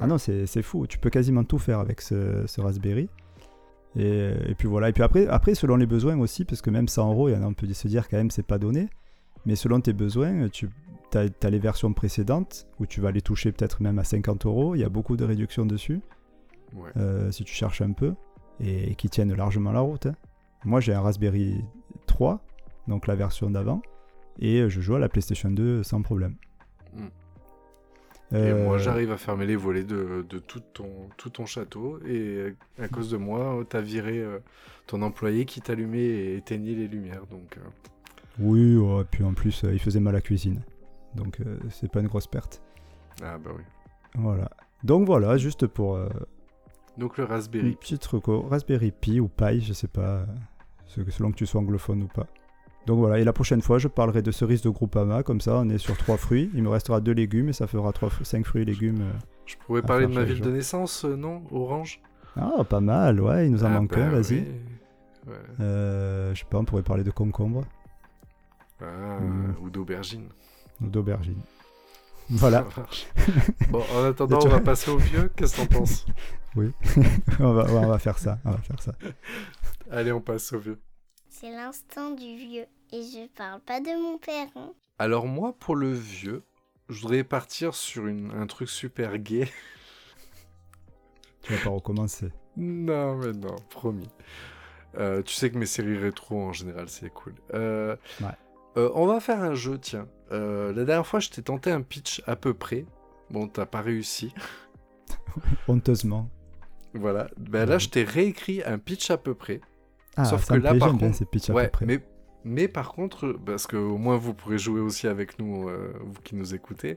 Ah 0.00 0.06
non, 0.06 0.18
c'est 0.18 0.46
c'est 0.46 0.62
fou. 0.62 0.86
Tu 0.86 0.98
peux 0.98 1.10
quasiment 1.10 1.42
tout 1.42 1.58
faire 1.58 1.80
avec 1.80 2.00
ce, 2.02 2.44
ce 2.46 2.60
Raspberry. 2.60 3.08
Et, 3.96 4.30
et 4.48 4.54
puis 4.54 4.68
voilà. 4.68 4.88
Et 4.88 4.92
puis 4.92 5.02
après, 5.02 5.26
après, 5.26 5.54
selon 5.54 5.76
les 5.76 5.86
besoins 5.86 6.18
aussi, 6.18 6.44
parce 6.44 6.62
que 6.62 6.70
même 6.70 6.88
100 6.88 7.10
euros, 7.10 7.28
on 7.30 7.54
peut 7.54 7.66
se 7.72 7.88
dire 7.88 8.08
quand 8.08 8.16
même, 8.18 8.30
c'est 8.30 8.46
pas 8.46 8.58
donné. 8.58 8.88
Mais 9.46 9.56
selon 9.56 9.80
tes 9.80 9.92
besoins, 9.92 10.48
tu 10.48 10.68
as, 11.14 11.50
les 11.50 11.58
versions 11.58 11.92
précédentes 11.92 12.66
où 12.78 12.86
tu 12.86 13.00
vas 13.00 13.10
les 13.10 13.20
toucher 13.22 13.52
peut-être 13.52 13.82
même 13.82 13.98
à 13.98 14.04
50 14.04 14.46
euros. 14.46 14.74
Il 14.74 14.80
y 14.80 14.84
a 14.84 14.88
beaucoup 14.88 15.16
de 15.16 15.24
réductions 15.24 15.66
dessus, 15.66 16.00
Ouais. 16.74 16.90
euh, 16.96 17.32
si 17.32 17.42
tu 17.44 17.52
cherches 17.54 17.80
un 17.82 17.92
peu, 17.92 18.14
et, 18.60 18.94
qui 18.94 19.08
tiennent 19.08 19.34
largement 19.34 19.72
la 19.72 19.80
route. 19.80 20.06
hein. 20.06 20.14
Moi, 20.64 20.80
j'ai 20.80 20.92
un 20.94 21.00
Raspberry 21.00 21.64
3, 22.06 22.40
donc 22.86 23.06
la 23.06 23.14
version 23.16 23.50
d'avant, 23.50 23.80
et 24.38 24.68
je 24.68 24.80
joue 24.80 24.94
à 24.94 24.98
la 24.98 25.08
PlayStation 25.08 25.50
2 25.50 25.82
sans 25.82 26.02
problème. 26.02 26.36
Mm. 26.94 27.06
Et 28.32 28.36
Euh, 28.36 28.64
moi, 28.64 28.78
j'arrive 28.78 29.10
à 29.10 29.16
fermer 29.16 29.44
les 29.46 29.56
volets 29.56 29.82
de, 29.84 30.24
de 30.28 30.38
tout, 30.38 30.60
ton, 30.72 30.88
tout 31.16 31.30
ton 31.30 31.46
château. 31.46 31.98
Et 32.06 32.54
à 32.80 32.88
cause 32.88 33.10
de 33.10 33.16
moi, 33.16 33.64
t'as 33.68 33.80
viré 33.80 34.18
euh, 34.18 34.38
ton 34.86 35.02
employé 35.02 35.44
qui 35.44 35.60
t'allumait 35.60 35.98
et 35.98 36.36
éteignait 36.36 36.74
les 36.74 36.86
lumières. 36.88 37.26
Donc, 37.26 37.56
euh, 37.58 37.60
Oui, 38.38 38.76
ouais, 38.76 39.04
puis 39.10 39.24
en 39.24 39.34
plus, 39.34 39.64
il 39.72 39.80
faisait 39.80 40.00
mal 40.00 40.14
à 40.14 40.18
la 40.18 40.22
cuisine. 40.22 40.60
Donc, 41.16 41.38
c'est 41.70 41.90
pas 41.90 42.00
une 42.00 42.06
grosse 42.06 42.28
perte. 42.28 42.62
ah 43.22 43.36
bah 43.38 43.50
oui. 43.56 43.62
Voilà. 44.14 44.48
Donc 44.84 45.06
voilà, 45.06 45.36
juste 45.36 45.66
pour 45.66 45.98
Donc 46.96 47.18
le 47.18 47.24
Raspberry. 47.24 47.74
petite 47.74 48.04
reco. 48.06 48.42
Raspberry 48.42 48.92
Pi 48.92 49.18
ou 49.20 49.28
Pi, 49.28 49.60
je 49.60 49.72
sais 49.72 49.88
pas, 49.88 50.24
selon 50.86 51.32
que 51.32 51.36
tu 51.36 51.46
sois 51.46 51.60
anglophone 51.60 52.04
ou 52.04 52.06
pas. 52.06 52.26
Donc 52.86 52.98
voilà, 52.98 53.18
et 53.18 53.24
la 53.24 53.32
prochaine 53.32 53.60
fois, 53.60 53.78
je 53.78 53.88
parlerai 53.88 54.22
de 54.22 54.30
cerises 54.30 54.62
de 54.62 54.70
Groupama, 54.70 55.22
comme 55.22 55.40
ça, 55.40 55.56
on 55.56 55.68
est 55.68 55.78
sur 55.78 55.96
trois 55.96 56.16
fruits. 56.16 56.50
Il 56.54 56.62
me 56.62 56.68
restera 56.70 57.00
deux 57.00 57.12
légumes 57.12 57.50
et 57.50 57.52
ça 57.52 57.66
fera 57.66 57.92
trois, 57.92 58.08
5 58.22 58.44
fruits 58.46 58.62
et 58.62 58.64
légumes. 58.64 59.00
euh. 59.02 59.12
Je 59.46 59.56
pourrais 59.66 59.82
parler 59.82 60.06
de 60.06 60.12
ma 60.14 60.22
ville 60.24 60.40
de 60.40 60.50
naissance, 60.50 61.04
euh, 61.04 61.16
non? 61.16 61.42
Orange? 61.50 62.00
Ah, 62.36 62.64
pas 62.68 62.80
mal, 62.80 63.20
ouais, 63.20 63.46
il 63.46 63.52
nous 63.52 63.64
en 63.64 63.66
Ah 63.66 63.80
manque 63.80 63.90
bah 63.96 64.06
un, 64.06 64.10
vas-y. 64.10 64.34
oui. 64.40 64.44
Ouais. 65.28 65.34
Euh, 65.60 66.34
je 66.34 66.40
sais 66.40 66.46
pas, 66.48 66.58
on 66.58 66.64
pourrait 66.64 66.82
parler 66.82 67.04
de 67.04 67.10
concombre 67.10 67.64
Ah, 68.80 69.18
Mm. 69.20 69.54
Ou 69.62 69.68
d'aubergine. 69.70 70.28
ou 70.82 70.86
d'aubergine. 70.88 71.40
Voilà, 72.30 72.64
bon, 73.70 73.82
en 73.94 74.04
attendant, 74.04 74.38
on 74.44 74.48
va 74.48 74.60
passer 74.60 74.90
au 74.90 74.96
vieux. 74.98 75.30
Qu'est-ce 75.36 75.56
que 75.56 75.60
t'en 75.72 75.78
penses? 75.80 76.06
On, 76.56 77.52
va, 77.52 77.64
ouais, 77.64 77.72
on 77.84 77.86
va 77.88 77.98
faire 77.98 78.18
ça, 78.18 78.38
on 78.44 78.50
va 78.52 78.58
faire 78.58 78.80
ça. 78.82 78.92
Allez, 79.90 80.10
on 80.12 80.20
passe 80.20 80.52
au 80.52 80.58
vieux. 80.58 80.80
C'est 81.30 81.50
l'instant 81.50 82.10
du 82.10 82.36
vieux. 82.36 82.66
Et 82.92 83.02
je 83.02 83.28
parle 83.36 83.60
pas 83.60 83.80
de 83.80 83.86
mon 84.02 84.18
père. 84.18 84.48
hein. 84.56 84.72
Alors 84.98 85.26
moi, 85.26 85.54
pour 85.58 85.76
le 85.76 85.92
vieux, 85.92 86.42
je 86.88 87.00
voudrais 87.02 87.24
partir 87.24 87.74
sur 87.74 88.06
une- 88.08 88.32
un 88.32 88.46
truc 88.46 88.68
super 88.68 89.16
gay. 89.18 89.48
Tu 91.42 91.54
vas 91.54 91.64
pas 91.64 91.70
recommencer. 91.70 92.28
Non, 92.56 93.16
mais 93.16 93.32
non, 93.32 93.56
promis. 93.70 94.08
Euh, 94.98 95.22
tu 95.22 95.32
sais 95.34 95.50
que 95.50 95.56
mes 95.56 95.64
séries 95.66 95.96
rétro, 95.96 96.38
en 96.42 96.52
général, 96.52 96.88
c'est 96.90 97.08
cool. 97.08 97.34
Euh, 97.54 97.96
Ouais. 98.20 98.26
euh, 98.76 98.90
on 98.94 99.06
va 99.06 99.20
faire 99.20 99.40
un 99.40 99.54
jeu, 99.54 99.78
tiens. 99.78 100.06
Euh, 100.32 100.72
la 100.74 100.84
dernière 100.84 101.06
fois, 101.06 101.18
je 101.20 101.30
t'ai 101.30 101.42
tenté 101.42 101.70
un 101.70 101.80
pitch 101.80 102.22
à 102.26 102.36
peu 102.36 102.52
près. 102.52 102.84
Bon, 103.30 103.48
t'as 103.48 103.64
pas 103.64 103.80
réussi. 103.80 104.34
Honteusement. 105.66 106.28
Voilà. 106.92 107.30
Ben 107.38 107.64
là, 107.66 107.78
je 107.78 107.88
t'ai 107.88 108.02
réécrit 108.04 108.62
un 108.64 108.78
pitch 108.78 109.10
à 109.10 109.16
peu 109.16 109.34
près. 109.34 109.60
Ah, 110.20 110.24
Sauf 110.24 110.46
que 110.48 110.54
là, 110.54 110.74
par 110.74 110.92
contre- 110.92 111.04
à 111.50 111.52
ouais, 111.54 111.64
peu 111.66 111.70
près. 111.70 111.86
mais, 111.86 112.00
mais 112.44 112.68
par 112.68 112.92
contre, 112.92 113.32
parce 113.44 113.66
que 113.66 113.76
au 113.76 113.98
moins 113.98 114.16
vous 114.16 114.34
pourrez 114.34 114.58
jouer 114.58 114.80
aussi 114.80 115.06
avec 115.08 115.38
nous, 115.38 115.68
euh, 115.68 115.92
vous 116.00 116.20
qui 116.22 116.34
nous 116.36 116.54
écoutez. 116.54 116.96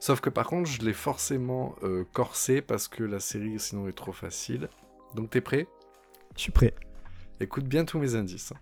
Sauf 0.00 0.20
que 0.20 0.30
par 0.30 0.46
contre, 0.46 0.68
je 0.68 0.82
l'ai 0.82 0.92
forcément 0.92 1.74
euh, 1.82 2.04
corsé 2.12 2.60
parce 2.62 2.88
que 2.88 3.02
la 3.04 3.20
série 3.20 3.58
sinon 3.58 3.88
est 3.88 3.92
trop 3.92 4.12
facile. 4.12 4.68
Donc 5.14 5.30
t'es 5.30 5.40
prêt? 5.40 5.66
Je 6.36 6.42
suis 6.42 6.52
prêt. 6.52 6.74
Écoute 7.40 7.64
bien 7.66 7.84
tous 7.84 7.98
mes 7.98 8.14
indices. 8.14 8.52
hein. 8.52 8.58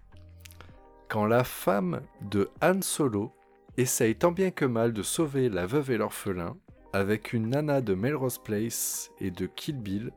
Quand 1.09 1.27
la 1.27 1.45
femme 1.45 2.01
de 2.23 2.51
Han 2.63 2.81
Solo 2.83 3.33
essaye 3.77 4.15
tant 4.15 4.33
bien 4.33 4.51
que 4.51 4.65
mal 4.65 4.93
de 4.93 5.03
sauver 5.03 5.49
la 5.49 5.67
veuve 5.67 5.91
et 5.91 5.97
l'orphelin 5.99 6.57
avec 6.95 7.33
une 7.33 7.49
nana 7.51 7.81
de 7.81 7.95
Melrose 7.95 8.39
Place 8.39 9.11
et 9.21 9.31
de 9.31 9.47
Kill 9.47 9.79
Bill 9.79 10.11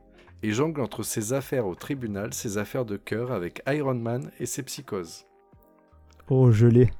et 0.46 0.52
jongle 0.52 0.80
entre 0.80 1.02
ses 1.02 1.32
affaires 1.32 1.66
au 1.66 1.74
tribunal, 1.74 2.32
ses 2.32 2.56
affaires 2.56 2.84
de 2.84 2.96
cœur 2.96 3.32
avec 3.32 3.62
Iron 3.66 3.94
Man 3.96 4.30
et 4.38 4.46
ses 4.46 4.62
psychoses. 4.62 5.24
Oh, 6.28 6.52
je 6.52 6.66
l'ai. 6.68 6.90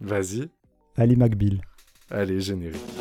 Vas-y, 0.00 0.48
Ali 0.96 1.14
McBeal. 1.16 1.60
allez, 2.10 2.40
générique. 2.40 2.97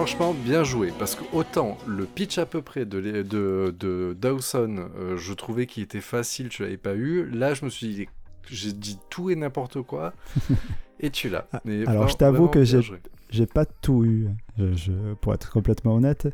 Franchement, 0.00 0.32
bien 0.32 0.64
joué, 0.64 0.94
parce 0.98 1.14
que 1.14 1.24
autant 1.34 1.76
le 1.86 2.06
pitch 2.06 2.38
à 2.38 2.46
peu 2.46 2.62
près 2.62 2.86
de, 2.86 2.96
l'é- 2.96 3.22
de, 3.22 3.74
de 3.78 4.16
Dawson, 4.18 4.88
euh, 4.98 5.18
je 5.18 5.34
trouvais 5.34 5.66
qu'il 5.66 5.82
était 5.82 6.00
facile, 6.00 6.48
tu 6.48 6.62
l'avais 6.62 6.78
pas 6.78 6.94
eu. 6.94 7.28
Là, 7.28 7.52
je 7.52 7.66
me 7.66 7.70
suis 7.70 7.86
dit, 7.88 8.08
j'ai 8.48 8.72
dit 8.72 8.98
tout 9.10 9.28
et 9.28 9.36
n'importe 9.36 9.82
quoi, 9.82 10.14
et 11.00 11.10
tu 11.10 11.28
l'as. 11.28 11.46
Ah, 11.52 11.60
alors, 11.86 12.08
je 12.08 12.16
t'avoue 12.16 12.48
que 12.48 12.64
j'ai- 12.64 13.46
pas 13.46 13.66
tout 13.66 14.06
eu, 14.06 14.28
je- 14.56 14.72
je- 14.72 15.12
pour 15.20 15.34
être 15.34 15.50
complètement 15.52 15.96
honnête. 15.96 16.28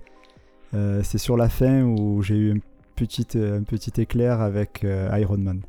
Euh, 0.72 1.00
c'est 1.02 1.18
sur 1.18 1.36
la 1.36 1.48
fin 1.48 1.82
où 1.82 2.22
j'ai 2.22 2.36
eu 2.36 2.52
une 2.52 2.60
petite, 2.94 3.34
un 3.34 3.64
petit 3.64 4.00
éclair 4.00 4.40
avec 4.42 4.84
euh, 4.84 5.10
Iron 5.18 5.38
Man. 5.38 5.60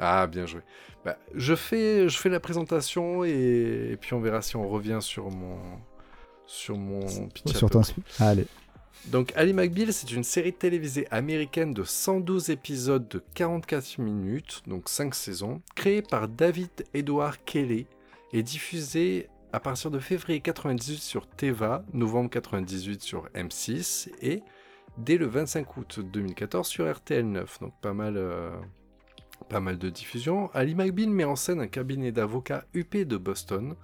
Ah, 0.00 0.26
bien 0.26 0.44
joué. 0.44 0.60
Bah, 1.04 1.16
je, 1.36 1.54
fais, 1.54 2.08
je 2.08 2.18
fais 2.18 2.30
la 2.30 2.40
présentation 2.40 3.24
et, 3.24 3.90
et 3.92 3.96
puis 3.96 4.12
on 4.12 4.20
verra 4.20 4.42
si 4.42 4.56
on 4.56 4.68
revient 4.68 4.98
sur 5.00 5.30
mon, 5.30 5.56
sur 6.46 6.76
mon 6.76 7.28
pitch. 7.28 7.56
sur 7.56 7.70
ton... 7.70 7.80
près. 7.80 7.94
Allez. 8.18 8.46
Donc 9.06 9.32
Ali 9.36 9.52
McBeal, 9.52 9.92
c'est 9.92 10.10
une 10.10 10.24
série 10.24 10.52
télévisée 10.52 11.06
américaine 11.12 11.72
de 11.72 11.84
112 11.84 12.50
épisodes 12.50 13.06
de 13.08 13.22
44 13.34 13.98
minutes, 13.98 14.62
donc 14.66 14.88
5 14.88 15.14
saisons, 15.14 15.62
créée 15.76 16.02
par 16.02 16.26
David 16.26 16.70
Edward 16.92 17.36
Kelly 17.44 17.86
et 18.32 18.42
diffusée 18.42 19.28
à 19.52 19.60
partir 19.60 19.92
de 19.92 20.00
février 20.00 20.40
98 20.40 20.98
sur 20.98 21.28
Teva, 21.28 21.84
novembre 21.92 22.30
98 22.30 23.00
sur 23.00 23.28
M6 23.34 24.10
et 24.22 24.42
dès 24.98 25.18
le 25.18 25.26
25 25.26 25.76
août 25.76 26.00
2014 26.00 26.66
sur 26.66 26.92
RTL 26.92 27.24
9. 27.24 27.60
Donc 27.60 27.72
pas 27.80 27.92
mal, 27.92 28.16
euh, 28.16 28.50
pas 29.48 29.60
mal 29.60 29.78
de 29.78 29.88
diffusion. 29.88 30.50
Ali 30.52 30.74
McBeal 30.74 31.10
met 31.10 31.24
en 31.24 31.36
scène 31.36 31.60
un 31.60 31.68
cabinet 31.68 32.10
d'avocats 32.10 32.64
UP 32.74 32.96
de 32.96 33.16
Boston. 33.16 33.76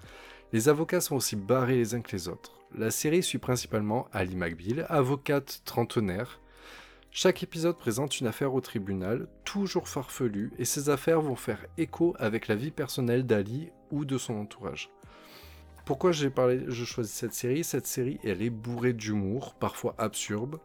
Les 0.53 0.69
avocats 0.69 1.01
sont 1.01 1.17
aussi 1.17 1.37
barrés 1.37 1.77
les 1.77 1.95
uns 1.95 2.01
que 2.01 2.11
les 2.13 2.29
autres. 2.29 2.62
La 2.75 2.91
série 2.91 3.23
suit 3.23 3.39
principalement 3.39 4.09
Ali 4.13 4.35
McBeal, 4.35 4.87
avocate 4.89 5.61
trentenaire. 5.67 6.41
Chaque 7.11 7.43
épisode 7.43 7.77
présente 7.77 8.19
une 8.19 8.27
affaire 8.27 8.55
au 8.55 8.63
tribunal, 8.63 9.29
toujours 9.45 9.89
farfelue, 9.89 10.53
et 10.59 10.65
ces 10.65 10.89
affaires 10.89 11.21
vont 11.21 11.37
faire 11.37 11.67
écho 11.77 12.17
avec 12.19 12.49
la 12.49 12.55
vie 12.55 12.71
personnelle 12.71 13.27
d'Ali 13.27 13.69
ou 13.91 14.07
de 14.07 14.17
son 14.17 14.37
entourage. 14.37 14.89
Pourquoi 15.85 16.13
j'ai 16.13 16.31
parlé, 16.31 16.65
je 16.69 16.87
choisis 16.87 17.13
cette 17.13 17.35
série? 17.35 17.63
Cette 17.63 17.87
série, 17.87 18.19
elle 18.25 18.41
est 18.41 18.49
bourrée 18.49 18.95
d'humour, 18.95 19.55
parfois 19.55 19.95
absurde, 19.99 20.59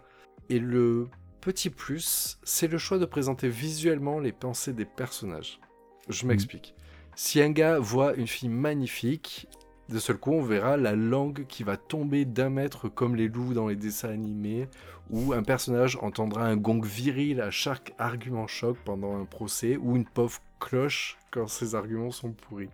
et 0.47 0.59
le 0.59 1.09
petit 1.41 1.69
plus, 1.69 2.39
c'est 2.43 2.67
le 2.67 2.77
choix 2.77 2.99
de 2.99 3.05
présenter 3.05 3.49
visuellement 3.49 4.19
les 4.19 4.31
pensées 4.31 4.73
des 4.73 4.85
personnages. 4.85 5.59
Je 6.07 6.25
m'explique. 6.25 6.73
Si 7.15 7.41
un 7.41 7.49
gars 7.49 7.79
voit 7.79 8.15
une 8.15 8.27
fille 8.27 8.47
magnifique, 8.47 9.49
de 9.89 9.99
seul 9.99 10.17
coup, 10.17 10.31
on 10.33 10.41
verra 10.43 10.75
la 10.77 10.95
langue 10.95 11.45
qui 11.47 11.63
va 11.63 11.77
tomber 11.77 12.25
d'un 12.25 12.49
mètre 12.49 12.89
comme 12.89 13.15
les 13.15 13.27
loups 13.27 13.53
dans 13.53 13.67
les 13.67 13.75
dessins 13.75 14.09
animés, 14.09 14.67
ou 15.09 15.31
un 15.33 15.43
personnage 15.43 15.97
entendra 16.01 16.45
un 16.45 16.57
gong 16.57 16.81
viril 16.83 17.39
à 17.39 17.51
chaque 17.51 17.93
argument 17.97 18.47
choc 18.47 18.77
pendant 18.83 19.17
un 19.17 19.25
procès, 19.25 19.77
ou 19.77 19.95
une 19.95 20.05
pauvre 20.05 20.39
cloche 20.59 21.17
quand 21.31 21.47
ses 21.47 21.75
arguments 21.75 22.11
sont 22.11 22.31
pourris. 22.33 22.69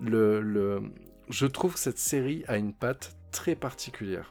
Le, 0.00 0.40
le- 0.40 0.82
Je 1.30 1.46
trouve 1.46 1.74
que 1.74 1.80
cette 1.80 1.98
série 1.98 2.44
a 2.46 2.56
une 2.56 2.72
patte 2.72 3.16
très 3.32 3.56
particulière. 3.56 4.30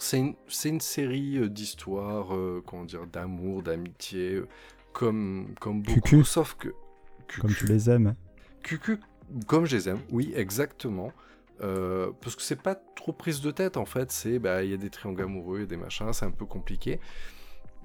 C'est 0.00 0.18
une, 0.18 0.34
une 0.66 0.80
série 0.80 1.38
euh, 1.38 1.48
d'histoires, 1.48 2.34
euh, 2.34 2.62
comment 2.64 2.84
dire, 2.84 3.06
d'amour, 3.06 3.62
d'amitié, 3.62 4.34
euh, 4.34 4.48
comme, 4.92 5.54
comme 5.60 5.82
beaucoup, 5.82 6.00
Cucu. 6.00 6.24
sauf 6.24 6.54
que... 6.54 6.68
Comme 7.40 7.52
tu 7.54 7.66
les 7.66 7.88
aimes. 7.90 8.14
Cucu, 8.62 9.00
comme 9.46 9.66
je 9.66 9.76
les 9.76 9.88
aime, 9.88 10.00
oui, 10.10 10.32
exactement. 10.36 11.12
Euh, 11.62 12.10
parce 12.20 12.34
que 12.34 12.42
c'est 12.42 12.60
pas 12.60 12.74
trop 12.74 13.12
prise 13.12 13.40
de 13.40 13.50
tête 13.52 13.76
en 13.76 13.84
fait, 13.84 14.10
c'est 14.10 14.40
bah 14.40 14.64
il 14.64 14.70
y 14.70 14.74
a 14.74 14.76
des 14.76 14.90
triangles 14.90 15.22
amoureux, 15.22 15.62
a 15.62 15.66
des 15.66 15.76
machins, 15.76 16.12
c'est 16.12 16.26
un 16.26 16.30
peu 16.32 16.46
compliqué. 16.46 17.00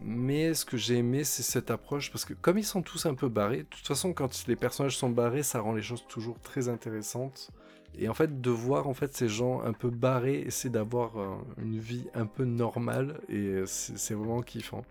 Mais 0.01 0.53
ce 0.53 0.65
que 0.65 0.77
j'ai 0.77 0.98
aimé, 0.98 1.24
c'est 1.25 1.43
cette 1.43 1.72
approche, 1.72 2.10
parce 2.12 2.24
que 2.25 2.34
comme 2.34 2.58
ils 2.58 2.63
sont 2.65 2.81
tous 2.81 3.05
un 3.05 3.13
peu 3.15 3.27
barrés, 3.29 3.60
de 3.60 3.63
toute 3.69 3.86
façon, 3.86 4.13
quand 4.13 4.48
les 4.48 4.55
personnages 4.55 4.98
sont 4.98 5.10
barrés, 5.10 5.43
ça 5.43 5.60
rend 5.60 5.74
les 5.74 5.81
choses 5.81 6.05
toujours 6.08 6.39
très 6.39 6.69
intéressantes. 6.69 7.51
Et 7.98 8.08
en 8.08 8.13
fait, 8.13 8.39
de 8.39 8.50
voir 8.50 8.88
en 8.88 8.93
fait 8.93 9.13
ces 9.15 9.27
gens 9.27 9.62
un 9.62 9.74
peu 9.74 9.89
barrés, 9.89 10.41
essayer 10.41 10.69
d'avoir 10.69 11.19
euh, 11.19 11.36
une 11.62 11.79
vie 11.79 12.08
un 12.13 12.25
peu 12.27 12.46
normale, 12.46 13.19
et 13.29 13.63
c'est 13.65 13.98
c'est 13.98 14.13
vraiment 14.13 14.41
kiffant. 14.41 14.84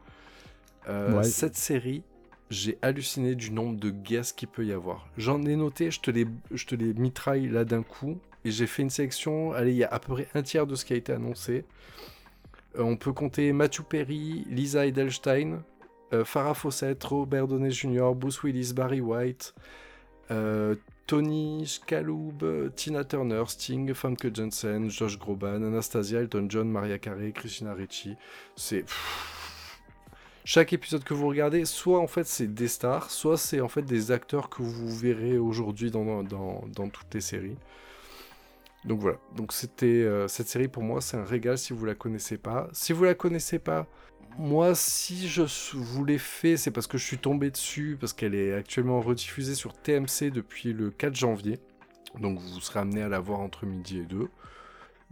Euh, 0.89 1.17
Ouais. 1.17 1.25
Cette 1.25 1.57
série, 1.57 2.03
j'ai 2.51 2.79
halluciné 2.83 3.35
du 3.35 3.51
nombre 3.51 3.79
de 3.79 3.91
guests 3.91 4.39
qu'il 4.39 4.49
peut 4.49 4.65
y 4.65 4.73
avoir. 4.73 5.07
J'en 5.17 5.43
ai 5.45 5.57
noté, 5.57 5.91
je 5.91 6.01
te 6.01 6.11
les, 6.11 6.95
mitraille 6.95 7.49
là 7.49 7.65
d'un 7.65 7.83
coup, 7.83 8.19
et 8.45 8.51
j'ai 8.51 8.67
fait 8.67 8.83
une 8.83 8.91
sélection. 8.91 9.53
Allez, 9.53 9.73
il 9.73 9.79
y 9.79 9.85
a 9.85 9.89
à 9.89 9.99
peu 9.99 10.15
près 10.15 10.29
un 10.35 10.43
tiers 10.43 10.67
de 10.67 10.75
ce 10.75 10.85
qui 10.85 10.93
a 10.95 10.97
été 10.97 11.13
annoncé. 11.13 11.65
Euh, 12.77 12.83
on 12.83 12.97
peut 12.97 13.13
compter 13.13 13.53
Matthew 13.53 13.83
Perry, 13.83 14.47
Lisa 14.49 14.87
Edelstein, 14.87 15.63
euh, 16.13 16.25
Farrah 16.25 16.55
Fawcett, 16.55 17.03
Robert 17.05 17.49
Downey 17.49 17.71
Jr., 17.71 18.13
Bruce 18.15 18.43
Willis, 18.43 18.73
Barry 18.75 19.01
White, 19.01 19.55
euh, 20.31 20.75
Tony 21.07 21.67
Scaloub, 21.67 22.71
Tina 22.77 23.05
Turner, 23.05 23.45
Sting, 23.47 23.93
Famke 23.95 24.35
Jensen, 24.35 24.91
Josh 24.91 25.19
Groban, 25.19 25.63
Anastasia, 25.63 26.21
Elton 26.21 26.47
John, 26.49 26.71
Maria 26.71 26.99
Carey, 26.99 27.33
Christina 27.33 27.73
Ricci. 27.73 28.15
C'est 28.57 28.85
chaque 30.49 30.73
épisode 30.73 31.05
que 31.05 31.13
vous 31.13 31.29
regardez, 31.29 31.67
soit 31.67 32.01
en 32.01 32.07
fait 32.07 32.27
c'est 32.27 32.47
des 32.47 32.69
stars, 32.69 33.11
soit 33.11 33.37
c'est 33.37 33.61
en 33.61 33.69
fait 33.69 33.83
des 33.83 34.13
acteurs 34.13 34.49
que 34.49 34.63
vous 34.63 34.97
verrez 34.97 35.37
aujourd'hui 35.37 35.91
dans, 35.91 36.23
dans, 36.23 36.89
toutes 36.89 37.13
les 37.13 37.21
séries. 37.21 37.59
Donc 38.87 38.99
voilà, 38.99 39.19
donc 39.37 39.53
c'était 39.53 39.85
euh, 39.85 40.27
cette 40.27 40.49
série 40.49 40.69
pour 40.69 40.83
moi 40.83 41.03
c'est 41.03 41.19
un 41.19 41.25
régal 41.25 41.59
si 41.59 41.75
vous 41.75 41.85
la 41.85 41.95
connaissez 41.95 42.39
pas. 42.39 42.71
Si 42.73 42.95
vous 42.95 43.05
la 43.05 43.13
connaissez 43.13 43.59
pas, 43.59 43.87
moi 44.39 44.75
si 44.75 45.29
je 45.29 45.43
vous 45.75 46.07
l'ai 46.07 46.17
fait 46.17 46.57
c'est 46.57 46.71
parce 46.71 46.87
que 46.87 46.97
je 46.97 47.05
suis 47.05 47.19
tombé 47.19 47.51
dessus 47.51 47.99
parce 48.01 48.15
qu'elle 48.15 48.35
est 48.35 48.55
actuellement 48.55 49.03
rediffusée 49.03 49.55
sur 49.55 49.75
TMC 49.75 50.31
depuis 50.33 50.73
le 50.73 50.91
4 50.91 51.15
janvier. 51.15 51.59
Donc 52.19 52.39
vous 52.39 52.61
serez 52.63 52.81
amené 52.81 53.03
à 53.03 53.09
la 53.09 53.21
voir 53.21 53.41
entre 53.41 53.67
midi 53.67 53.99
et 53.99 54.07
2. 54.07 54.31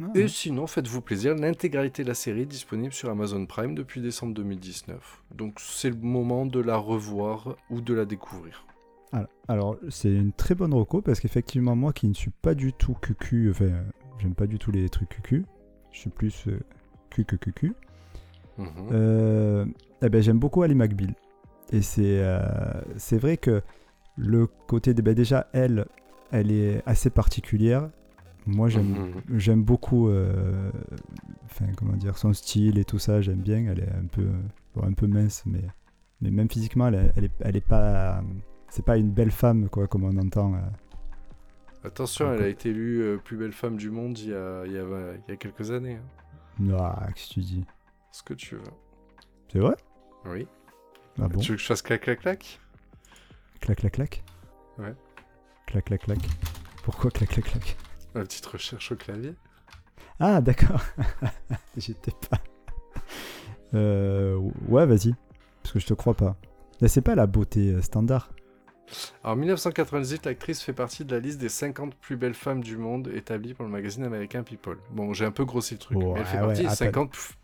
Ah, 0.02 0.06
Et 0.14 0.28
sinon, 0.28 0.66
faites-vous 0.66 1.00
plaisir, 1.00 1.34
l'intégralité 1.34 2.02
de 2.02 2.08
la 2.08 2.14
série 2.14 2.42
est 2.42 2.46
disponible 2.46 2.92
sur 2.92 3.08
Amazon 3.08 3.46
Prime 3.46 3.74
depuis 3.74 4.00
décembre 4.00 4.34
2019. 4.34 5.22
Donc 5.34 5.58
c'est 5.58 5.88
le 5.88 5.96
moment 5.96 6.44
de 6.44 6.60
la 6.60 6.76
revoir 6.76 7.56
ou 7.70 7.80
de 7.80 7.94
la 7.94 8.04
découvrir. 8.04 8.66
Alors, 9.12 9.28
alors, 9.48 9.76
c'est 9.88 10.12
une 10.12 10.32
très 10.32 10.54
bonne 10.54 10.74
reco 10.74 11.00
parce 11.00 11.20
qu'effectivement, 11.20 11.76
moi 11.76 11.92
qui 11.92 12.08
ne 12.08 12.14
suis 12.14 12.30
pas 12.30 12.54
du 12.54 12.72
tout 12.72 12.94
cucu, 12.94 13.50
enfin, 13.50 13.70
j'aime 14.18 14.34
pas 14.34 14.46
du 14.46 14.58
tout 14.58 14.70
les 14.70 14.88
trucs 14.88 15.08
cucu, 15.08 15.44
je 15.92 16.00
suis 16.00 16.10
plus 16.10 16.46
euh, 16.48 16.60
cu 17.10 17.24
que 17.24 17.36
cucu. 17.36 17.72
Mhm. 18.58 18.68
Euh, 18.92 19.64
eh 20.02 20.08
ben, 20.08 20.22
j'aime 20.22 20.38
beaucoup 20.38 20.62
Ali 20.62 20.74
McBeal. 20.74 21.14
Et 21.72 21.82
c'est 21.82 22.20
euh, 22.20 22.40
c'est 22.96 23.18
vrai 23.18 23.36
que 23.36 23.62
le 24.16 24.46
côté 24.46 24.92
de. 24.92 25.02
ben, 25.02 25.14
déjà, 25.14 25.48
elle, 25.52 25.86
elle 26.32 26.52
est 26.52 26.82
assez 26.86 27.10
particulière. 27.10 27.90
Moi, 28.46 28.68
j'aime 28.68 28.92
Mhm. 29.28 29.38
j'aime 29.38 29.62
beaucoup 29.64 30.08
euh, 30.08 30.70
enfin, 31.46 31.66
comment 31.76 31.94
dire, 31.94 32.16
son 32.16 32.32
style 32.32 32.78
et 32.78 32.84
tout 32.84 32.98
ça. 32.98 33.20
J'aime 33.20 33.40
bien. 33.40 33.66
Elle 33.70 33.80
est 33.80 33.90
un 33.92 34.06
peu, 34.06 34.28
bon, 34.74 34.84
un 34.86 34.92
peu 34.92 35.06
mince, 35.08 35.42
mais, 35.46 35.62
mais 36.20 36.30
même 36.30 36.48
physiquement, 36.48 36.86
elle, 36.88 36.94
est- 36.94 37.12
elle, 37.16 37.24
est, 37.24 37.32
elle 37.40 37.56
est 37.56 37.66
pas. 37.66 38.22
C'est 38.68 38.84
pas 38.84 38.96
une 38.98 39.10
belle 39.10 39.30
femme, 39.32 39.68
quoi, 39.68 39.86
comme 39.88 40.04
on 40.04 40.16
entend. 40.18 40.54
euh. 40.54 40.58
Attention, 41.84 42.32
elle 42.32 42.42
a 42.42 42.48
été 42.48 42.70
élue 42.70 43.00
euh, 43.02 43.16
plus 43.16 43.36
belle 43.36 43.52
femme 43.52 43.76
du 43.76 43.90
monde 43.90 44.18
il 44.18 44.30
y 44.30 44.34
a, 44.34 44.64
il 44.66 44.72
y 44.72 44.78
a, 44.78 44.82
il 44.82 45.30
y 45.30 45.32
a 45.32 45.36
quelques 45.36 45.70
années. 45.70 45.98
hein. 46.60 46.72
Ah, 46.78 47.08
qu'est-ce 47.14 47.28
que 47.28 47.34
tu 47.34 47.40
dis? 47.40 47.64
Ce 48.12 48.22
que 48.22 48.34
tu 48.34 48.56
veux. 48.56 48.62
C'est 49.52 49.58
vrai? 49.60 49.76
Oui. 50.24 50.46
Ah 51.20 51.28
bon 51.28 51.38
Tu 51.40 51.52
veux 51.52 51.56
que 51.56 51.62
je 51.62 51.66
fasse 51.66 51.82
clac 51.82 52.00
clac 52.02 52.20
clac? 52.20 52.60
Clac, 53.60 53.78
clac, 53.78 53.92
clac? 53.92 54.24
Ouais. 54.78 54.94
Clac, 55.66 55.84
clac, 55.84 56.00
clac. 56.02 56.18
Pourquoi 56.82 57.10
clac, 57.10 57.28
clac, 57.30 57.44
clac? 57.44 57.76
Ma 58.16 58.22
petite 58.24 58.46
recherche 58.46 58.92
au 58.92 58.96
clavier. 58.96 59.34
Ah, 60.18 60.40
d'accord. 60.40 60.80
J'étais 61.76 62.12
pas. 62.30 62.38
Euh, 63.74 64.38
ouais, 64.68 64.86
vas-y. 64.86 65.14
Parce 65.62 65.72
que 65.72 65.78
je 65.78 65.86
te 65.86 65.94
crois 65.94 66.14
pas. 66.14 66.36
Là, 66.80 66.88
c'est 66.88 67.02
pas 67.02 67.14
la 67.14 67.26
beauté 67.26 67.72
euh, 67.72 67.82
standard. 67.82 68.30
Alors, 69.24 69.34
en 69.34 69.36
1998, 69.36 70.26
l'actrice 70.26 70.62
fait 70.62 70.72
partie 70.72 71.04
de 71.04 71.12
la 71.14 71.20
liste 71.20 71.38
des 71.38 71.48
50 71.48 71.94
plus 71.96 72.16
belles 72.16 72.34
femmes 72.34 72.62
du 72.62 72.76
monde 72.76 73.08
établie 73.14 73.52
par 73.52 73.66
le 73.66 73.72
magazine 73.72 74.04
américain 74.04 74.42
People. 74.44 74.78
Bon, 74.92 75.12
j'ai 75.12 75.24
un 75.24 75.30
peu 75.32 75.44
grossi 75.44 75.74
le 75.74 75.78
truc, 75.80 75.98
mais 75.98 76.12
elle 76.16 76.24
fait 76.24 76.36
ouais, 76.38 76.46
partie 76.46 76.60
des 76.62 76.66
attends. 76.68 76.76
50. 76.76 77.10
pff, 77.10 77.36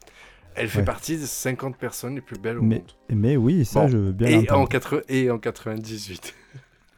Elle 0.55 0.69
fait 0.69 0.79
Ouais. 0.79 0.85
partie 0.85 1.17
des 1.19 1.27
50 1.27 1.77
personnes 1.77 2.15
les 2.15 2.21
plus 2.21 2.39
belles 2.39 2.59
au 2.59 2.63
Mais, 2.63 2.77
monde. 2.77 2.93
mais 3.11 3.37
oui, 3.37 3.65
ça, 3.65 3.81
Bon. 3.83 3.89
je 3.89 3.97
veux 3.99 4.13
bien 4.13 4.29
Et 4.29 4.35
en, 4.37 4.41
l'entendre. 4.41 4.69
80 4.69 5.01
et 5.09 5.31
en 5.31 5.39
98. 5.39 6.35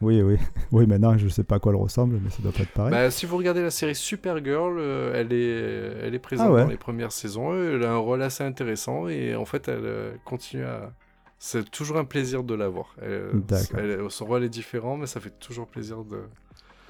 Oui, 0.01 0.21
oui. 0.21 0.37
Oui, 0.71 0.85
maintenant, 0.87 1.17
je 1.17 1.27
sais 1.29 1.43
pas 1.43 1.55
à 1.55 1.59
quoi 1.59 1.71
elle 1.71 1.79
ressemble, 1.79 2.19
mais 2.23 2.29
ça 2.29 2.41
doit 2.43 2.51
pas 2.51 2.63
être 2.63 2.71
pareil. 2.73 2.91
Bah, 2.91 3.09
si 3.11 3.25
vous 3.25 3.37
regardez 3.37 3.61
la 3.61 3.71
série 3.71 3.95
Supergirl, 3.95 4.75
euh, 4.77 5.13
elle, 5.15 5.31
est, 5.33 6.05
elle 6.05 6.13
est 6.15 6.19
présente 6.19 6.47
Ah 6.49 6.53
ouais. 6.53 6.63
dans 6.63 6.69
les 6.69 6.77
premières 6.77 7.11
saisons. 7.13 7.53
Elle 7.55 7.83
a 7.83 7.91
un 7.93 7.97
rôle 7.97 8.21
assez 8.21 8.43
intéressant 8.43 9.07
et 9.07 9.35
en 9.35 9.45
fait, 9.45 9.67
elle 9.67 9.85
euh, 9.85 10.11
continue 10.25 10.63
à. 10.65 10.91
C'est 11.39 11.69
toujours 11.69 11.97
un 11.97 12.05
plaisir 12.05 12.43
de 12.43 12.55
la 12.55 12.67
voir. 12.69 12.95
Elle- 13.01 13.41
D'accord. 13.47 13.79
elle- 13.79 13.99
son 14.09 14.25
rôle 14.25 14.43
est 14.43 14.49
différent, 14.49 14.97
mais 14.97 15.05
ça 15.05 15.19
fait 15.19 15.37
toujours 15.39 15.67
plaisir 15.67 16.03
de, 16.03 16.21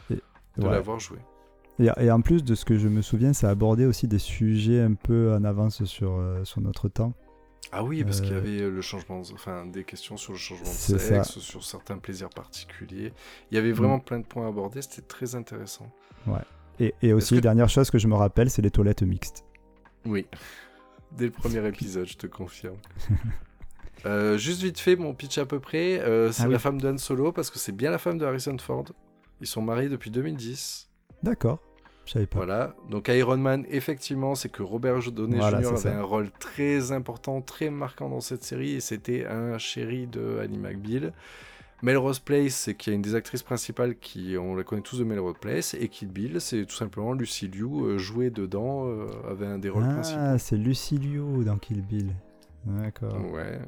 de 0.10 0.64
Ouais. 0.64 0.72
la 0.72 0.80
voir 0.80 1.00
jouer. 1.00 1.18
Et, 1.80 1.90
et 2.00 2.10
en 2.12 2.22
plus 2.22 2.44
de 2.44 2.56
ce 2.56 2.64
que 2.64 2.78
je 2.78 2.88
me 2.88 3.02
souviens, 3.02 3.34
ça 3.34 3.50
abordait 3.50 3.86
aussi 3.86 4.08
des 4.08 4.20
sujets 4.20 4.80
un 4.82 4.94
peu 4.94 5.34
en 5.34 5.44
avance 5.44 5.84
sur, 5.84 6.14
euh, 6.14 6.44
sur 6.46 6.62
notre 6.62 6.88
temps. 6.88 7.14
Ah 7.72 7.84
oui, 7.84 8.04
parce 8.04 8.22
qu'il 8.22 8.32
y 8.32 8.36
Euh, 8.36 8.38
avait 8.38 8.60
le 8.70 8.82
changement, 8.82 9.22
enfin 9.34 9.66
des 9.66 9.84
questions 9.84 10.18
sur 10.18 10.34
le 10.34 10.38
changement 10.38 10.70
de 10.70 10.74
sexe, 10.74 11.08
ça. 11.08 11.20
Mm. 11.20 11.42
sur 11.42 11.64
certains 11.64 11.98
plaisirs 11.98 12.30
particuliers. 12.30 13.12
Il 13.52 13.56
y 13.56 13.58
avait 13.58 13.72
vraiment 13.72 14.00
plein 14.00 14.20
de 14.20 14.26
points 14.26 14.48
abordés, 14.48 14.82
c'était 14.82 15.02
très 15.02 15.36
intéressant. 15.36 15.92
Et, 16.80 16.94
et 17.02 17.14
aussi, 17.14 17.36
que- 17.36 17.40
dernière 17.42 17.70
chose 17.70 17.90
que 17.90 17.98
je 17.98 18.08
me 18.08 18.16
rappelle, 18.16 18.50
c'est 18.50 18.62
les 18.62 18.72
toilettes 18.72 19.04
mixtes. 19.04 19.44
Oui, 20.06 20.28
dès 21.12 21.26
le 21.26 21.32
premier 21.32 21.66
épisode, 21.68 22.06
je 22.08 22.18
te 22.18 22.28
confirme. 22.28 22.78
Euh, 24.06 24.38
juste 24.38 24.62
vite 24.62 24.80
fait, 24.80 24.96
mon 24.96 25.14
pitch 25.14 25.38
à 25.38 25.46
peu 25.46 25.60
près, 25.60 26.00
euh, 26.00 26.32
c'est 26.32 26.44
Ah 26.44 26.48
la 26.48 26.58
oui. 26.58 26.62
femme 26.62 26.80
d'Han 26.80 26.98
Solo, 26.98 27.32
parce 27.32 27.50
que 27.50 27.58
c'est 27.60 27.72
bien 27.72 27.90
la 27.92 27.98
femme 27.98 28.18
de 28.18 28.26
Harrison 28.26 28.56
Ford. 28.60 28.86
Ils 29.42 29.48
sont 29.48 29.62
mariés 29.62 29.90
depuis 29.90 30.12
2010. 30.12 30.90
D'accord. 31.24 31.60
Pas. 32.14 32.20
Voilà. 32.34 32.76
Donc 32.90 33.08
Iron 33.08 33.38
Man, 33.38 33.66
effectivement, 33.70 34.36
c'est 34.36 34.50
que 34.50 34.64
Robert 34.64 35.12
Downey 35.12 35.38
Voilà, 35.38 35.62
Jr. 35.62 35.68
avait 35.70 35.78
ça. 35.78 35.98
un 35.98 36.04
rôle 36.04 36.30
très 36.32 36.92
important, 36.92 37.42
très 37.42 37.70
marquant 37.70 38.10
dans 38.10 38.22
cette 38.22 38.44
série, 38.44 38.74
et 38.74 38.80
c'était 38.80 39.26
un 39.26 39.58
chéri 39.58 40.08
de 40.08 40.40
Annie 40.42 40.60
McBeal. 40.60 41.14
Melrose 41.82 42.20
Place, 42.20 42.54
c'est 42.56 42.74
qu'il 42.76 42.92
y 42.92 42.94
a 42.94 42.96
une 42.96 43.02
des 43.02 43.16
actrices 43.16 43.44
principales 43.44 43.96
qui, 43.98 44.38
on 44.40 44.56
la 44.56 44.64
connaît 44.64 44.82
tous 44.82 44.98
de 45.00 45.04
Melrose 45.04 45.36
Place, 45.40 45.74
et 45.74 45.88
Kill 45.90 46.08
Bill, 46.08 46.40
c'est 46.40 46.66
tout 46.66 46.76
simplement 46.76 47.14
Lucy 47.14 47.48
Liu, 47.48 47.66
euh, 47.66 47.98
jouée 47.98 48.30
dedans, 48.30 48.88
euh, 48.88 49.08
avait 49.30 49.46
un 49.46 49.58
des 49.60 49.70
rôles 49.70 49.84
principaux. 49.84 50.20
Ah, 50.22 50.38
c'est 50.38 50.56
Lucilio 50.58 51.44
dans 51.44 51.58
Kill 51.58 51.82
Bill. 51.82 52.16
D'accord. 52.66 53.20
Ouais. 53.32 53.60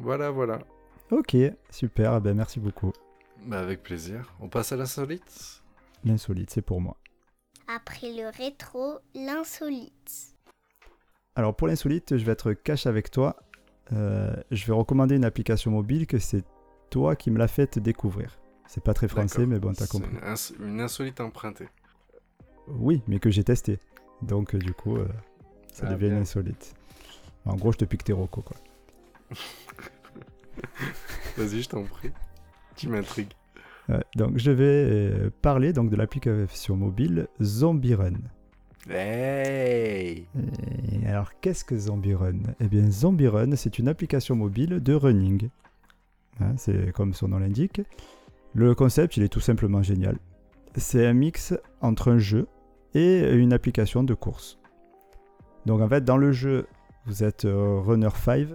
Voilà, 0.00 0.30
voilà. 0.30 0.60
Ok, 1.10 1.36
super. 1.70 2.14
eh 2.16 2.20
Ben, 2.20 2.34
merci 2.36 2.60
beaucoup. 2.60 2.92
Bah, 3.46 3.58
avec 3.60 3.82
plaisir. 3.82 4.32
On 4.40 4.48
passe 4.48 4.72
à 4.72 4.76
l'insolite? 4.76 5.62
L'insolite, 6.04 6.50
c'est 6.50 6.62
pour 6.62 6.80
moi. 6.80 6.96
Après 7.68 8.12
le 8.12 8.28
rétro, 8.34 8.98
l'insolite. 9.14 10.34
Alors 11.36 11.54
pour 11.54 11.68
l'insolite, 11.68 12.16
je 12.16 12.24
vais 12.24 12.32
être 12.32 12.52
cash 12.52 12.86
avec 12.86 13.10
toi. 13.10 13.36
Euh, 13.92 14.34
je 14.50 14.66
vais 14.66 14.72
recommander 14.72 15.16
une 15.16 15.24
application 15.24 15.70
mobile 15.70 16.06
que 16.06 16.18
c'est 16.18 16.44
toi 16.90 17.14
qui 17.16 17.30
me 17.30 17.38
l'as 17.38 17.48
fait 17.48 17.78
découvrir. 17.78 18.38
C'est 18.66 18.82
pas 18.82 18.94
très 18.94 19.08
français, 19.08 19.46
mais 19.46 19.58
bon, 19.58 19.72
t'as 19.72 19.86
compris. 19.86 20.10
Une, 20.10 20.18
ins- 20.24 20.52
une 20.60 20.80
insolite 20.80 21.20
empruntée. 21.20 21.68
Oui, 22.66 23.02
mais 23.06 23.18
que 23.18 23.30
j'ai 23.30 23.44
testé. 23.44 23.78
Donc 24.22 24.54
euh, 24.54 24.58
du 24.58 24.74
coup, 24.74 24.96
euh, 24.96 25.08
ça 25.72 25.86
Ah, 25.86 25.92
devient 25.94 26.06
une 26.06 26.12
bien. 26.14 26.20
insolite. 26.22 26.74
En 27.44 27.54
gros, 27.56 27.72
je 27.72 27.78
te 27.78 27.84
pique 27.84 28.04
tes 28.04 28.12
rocos, 28.12 28.42
quoi. 28.42 28.56
Vas-y, 31.36 31.62
je 31.62 31.68
t'en 31.68 31.84
prie. 31.84 32.12
Tu 32.76 32.88
m'intrigues. 32.88 33.32
Ouais, 33.88 34.04
donc 34.16 34.36
je 34.36 34.50
vais 34.50 34.64
euh, 34.64 35.30
parler 35.40 35.72
donc 35.72 35.90
de 35.90 35.96
l'application 35.96 36.76
mobile 36.76 37.28
Zombie 37.42 37.94
Run. 37.94 38.18
Hey 38.90 40.26
Et 40.92 41.06
alors, 41.06 41.32
qu'est-ce 41.40 41.64
que 41.64 41.76
Zombie 41.76 42.14
Run 42.14 42.38
Eh 42.60 42.68
bien, 42.68 42.90
Zombie 42.90 43.28
Run, 43.28 43.56
c'est 43.56 43.78
une 43.78 43.88
application 43.88 44.34
mobile 44.34 44.80
de 44.80 44.94
running. 44.94 45.48
Hein, 46.40 46.54
c'est 46.56 46.92
comme 46.92 47.12
son 47.12 47.28
nom 47.28 47.38
l'indique. 47.38 47.82
Le 48.54 48.74
concept, 48.74 49.16
il 49.16 49.22
est 49.22 49.28
tout 49.28 49.40
simplement 49.40 49.82
génial. 49.82 50.16
C'est 50.76 51.06
un 51.06 51.12
mix 51.12 51.54
entre 51.80 52.10
un 52.10 52.18
jeu 52.18 52.46
et 52.94 53.34
une 53.34 53.52
application 53.52 54.04
de 54.04 54.14
course. 54.14 54.58
Donc, 55.66 55.80
en 55.80 55.88
fait, 55.88 56.04
dans 56.04 56.16
le 56.16 56.32
jeu, 56.32 56.66
vous 57.06 57.24
êtes 57.24 57.44
euh, 57.44 57.80
Runner 57.80 58.08
5. 58.14 58.48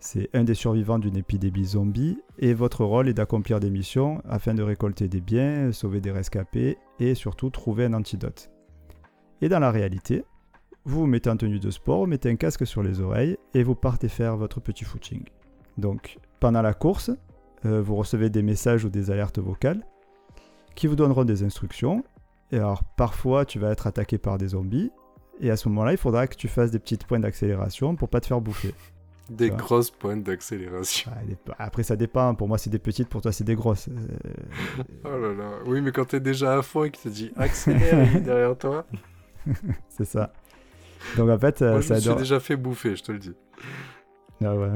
C'est 0.00 0.30
un 0.32 0.44
des 0.44 0.54
survivants 0.54 1.00
d'une 1.00 1.16
épidémie 1.16 1.64
zombie 1.64 2.18
et 2.38 2.54
votre 2.54 2.84
rôle 2.84 3.08
est 3.08 3.14
d'accomplir 3.14 3.58
des 3.58 3.70
missions 3.70 4.22
afin 4.28 4.54
de 4.54 4.62
récolter 4.62 5.08
des 5.08 5.20
biens, 5.20 5.72
sauver 5.72 6.00
des 6.00 6.12
rescapés 6.12 6.78
et 7.00 7.16
surtout 7.16 7.50
trouver 7.50 7.86
un 7.86 7.94
antidote. 7.94 8.50
Et 9.42 9.48
dans 9.48 9.58
la 9.58 9.72
réalité, 9.72 10.24
vous 10.84 11.00
vous 11.00 11.06
mettez 11.06 11.30
en 11.30 11.36
tenue 11.36 11.58
de 11.58 11.70
sport, 11.70 12.00
vous 12.00 12.06
mettez 12.06 12.30
un 12.30 12.36
casque 12.36 12.66
sur 12.66 12.82
les 12.82 13.00
oreilles 13.00 13.36
et 13.54 13.64
vous 13.64 13.74
partez 13.74 14.08
faire 14.08 14.36
votre 14.36 14.60
petit 14.60 14.84
footing. 14.84 15.24
Donc 15.78 16.18
pendant 16.38 16.62
la 16.62 16.74
course, 16.74 17.10
euh, 17.66 17.82
vous 17.82 17.96
recevez 17.96 18.30
des 18.30 18.42
messages 18.42 18.84
ou 18.84 18.90
des 18.90 19.10
alertes 19.10 19.40
vocales 19.40 19.84
qui 20.76 20.86
vous 20.86 20.96
donneront 20.96 21.24
des 21.24 21.42
instructions. 21.42 22.04
Et 22.52 22.56
alors 22.56 22.84
parfois 22.84 23.44
tu 23.44 23.58
vas 23.58 23.72
être 23.72 23.88
attaqué 23.88 24.16
par 24.16 24.38
des 24.38 24.48
zombies 24.48 24.92
et 25.40 25.50
à 25.50 25.56
ce 25.56 25.68
moment-là 25.68 25.90
il 25.90 25.98
faudra 25.98 26.28
que 26.28 26.36
tu 26.36 26.46
fasses 26.46 26.70
des 26.70 26.78
petites 26.78 27.04
points 27.04 27.20
d'accélération 27.20 27.96
pour 27.96 28.08
pas 28.08 28.20
te 28.20 28.26
faire 28.26 28.40
bouffer. 28.40 28.74
Des 29.30 29.48
Ça. 29.50 29.54
grosses 29.56 29.90
pointes 29.90 30.22
d'accélération. 30.22 31.10
Ah, 31.14 31.64
Après 31.66 31.82
ça 31.82 31.96
dépend, 31.96 32.34
pour 32.34 32.48
moi 32.48 32.56
c'est 32.56 32.70
des 32.70 32.78
petites, 32.78 33.08
pour 33.08 33.20
toi 33.20 33.30
c'est 33.30 33.44
des 33.44 33.54
grosses. 33.54 33.88
Euh, 33.88 34.82
Oh 35.04 35.08
là 35.18 35.34
là. 35.34 35.50
Oui, 35.66 35.80
mais 35.82 35.92
quand 35.92 36.06
t'es 36.06 36.20
déjà 36.20 36.56
à 36.56 36.62
fond 36.62 36.84
et 36.84 36.90
qu'il 36.90 37.02
te 37.10 37.14
dit 37.14 37.30
accélère 37.36 38.20
derrière 38.22 38.56
toi, 38.56 38.86
c'est 39.90 40.06
ça. 40.06 40.32
Donc 41.16 41.28
en 41.30 41.38
fait, 41.38 41.60
euh, 41.62 41.76
je 41.80 41.86
ça 41.86 42.00
suis 42.00 42.08
adore- 42.08 42.18
déjà 42.18 42.40
fait 42.40 42.56
bouffer, 42.56 42.96
je 42.96 43.02
te 43.02 43.12
le 43.12 43.18
dis. 43.18 43.34
Ah 44.42 44.54
ouais. 44.56 44.70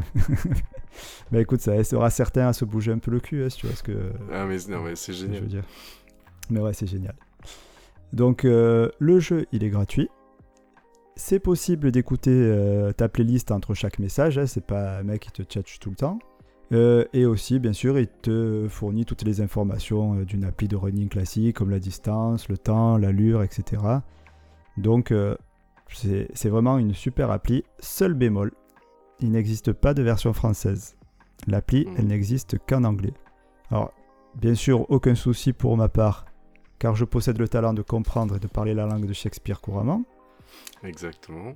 bah 1.33 1.41
écoute, 1.41 1.61
ça 1.61 1.83
sera 1.85 2.11
certain 2.11 2.49
à 2.49 2.53
se 2.53 2.65
bouger 2.65 2.93
un 2.93 2.99
peu 2.99 3.11
le 3.11 3.21
cul, 3.21 3.45
hein, 3.45 3.49
si 3.49 3.59
tu 3.59 3.67
vois 3.67 3.77
ce 3.77 3.83
que, 3.83 4.13
Ah, 4.33 4.45
mais 4.45 4.59
non, 4.69 4.83
mais 4.83 4.97
c'est 4.97 5.13
ce 5.13 5.19
que 5.23 5.27
je 5.27 5.27
génial. 5.27 5.41
veux 5.43 5.49
dire. 5.49 5.65
Mais 6.51 6.61
ouais, 6.61 6.73
c'est 6.75 6.87
génial. 6.87 7.15
Donc 8.13 8.45
euh, 8.45 8.91
le 8.99 9.19
jeu, 9.19 9.47
il 9.53 9.65
est 9.65 9.71
gratuit. 9.71 10.11
C'est 11.15 11.41
possible 11.41 11.93
d'écouter 11.93 12.31
euh, 12.33 12.93
ta 12.93 13.09
playlist 13.09 13.51
entre 13.53 13.75
chaque 13.75 13.99
message, 13.99 14.39
hein, 14.39 14.47
c'est 14.47 14.65
pas 14.65 14.99
un 14.99 15.03
mec 15.03 15.21
qui 15.23 15.31
te 15.31 15.43
tchatche 15.43 15.79
tout 15.79 15.91
le 15.91 15.97
temps. 15.97 16.19
Euh, 16.73 17.05
et 17.13 17.27
aussi, 17.27 17.59
bien 17.59 17.75
sûr, 17.75 17.99
il 17.99 18.07
te 18.09 18.67
fournit 18.69 19.05
toutes 19.05 19.23
les 19.23 19.43
informations 19.43 20.15
euh, 20.15 20.25
d'une 20.25 20.45
appli 20.45 20.69
de 20.69 20.77
running 20.77 21.09
classique, 21.09 21.57
comme 21.57 21.71
la 21.71 21.79
distance, 21.79 22.49
le 22.49 22.57
temps, 22.57 22.97
l'allure, 22.97 23.43
etc. 23.43 23.83
Donc, 24.79 25.13
c'est 25.91 26.49
vraiment 26.49 26.79
une 26.79 26.95
super 26.95 27.31
appli. 27.31 27.63
Seul 27.79 28.15
bémol, 28.15 28.53
il 29.21 29.31
n'existe 29.33 29.73
pas 29.75 29.93
de 29.93 30.03
version 30.03 30.33
française. 30.33 30.97
L'appli, 31.47 31.85
Mhm. 31.85 31.95
elle 31.99 32.07
n'existe 32.07 32.57
qu'en 32.67 32.85
anglais. 32.85 33.13
Alors, 33.71 33.93
bien 34.41 34.55
sûr, 34.55 34.91
aucun 34.91 35.15
souci 35.15 35.53
pour 35.53 35.77
ma 35.77 35.91
part, 35.91 36.25
car 36.79 36.95
je 36.97 37.05
possède 37.05 37.39
le 37.39 37.49
talent 37.49 37.75
de 37.75 37.83
comprendre 37.83 38.37
et 38.37 38.41
de 38.41 38.47
parler 38.47 38.73
la 38.73 38.87
langue 38.87 39.05
de 39.05 39.13
Shakespeare 39.13 39.61
couramment. 39.61 40.05
Exactement. 40.83 41.55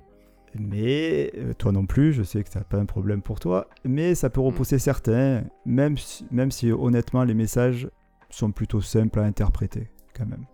Mais 0.57 1.31
euh, 1.37 1.53
toi 1.53 1.71
non 1.71 1.85
plus, 1.85 2.13
je 2.13 2.23
sais 2.23 2.43
que 2.43 2.49
ça 2.49 2.59
n'a 2.59 2.65
pas 2.65 2.77
un 2.77 2.85
problème 2.85 3.21
pour 3.21 3.39
toi, 3.39 3.69
mais 3.83 4.15
ça 4.15 4.29
peut 4.29 4.41
repousser 4.41 4.79
certains, 4.79 5.43
même 5.65 5.97
si, 5.97 6.25
même 6.31 6.51
si 6.51 6.71
honnêtement 6.71 7.23
les 7.23 7.33
messages 7.33 7.89
sont 8.29 8.51
plutôt 8.51 8.81
simples 8.81 9.19
à 9.19 9.23
interpréter 9.23 9.89
quand 10.15 10.25
même. 10.25 10.45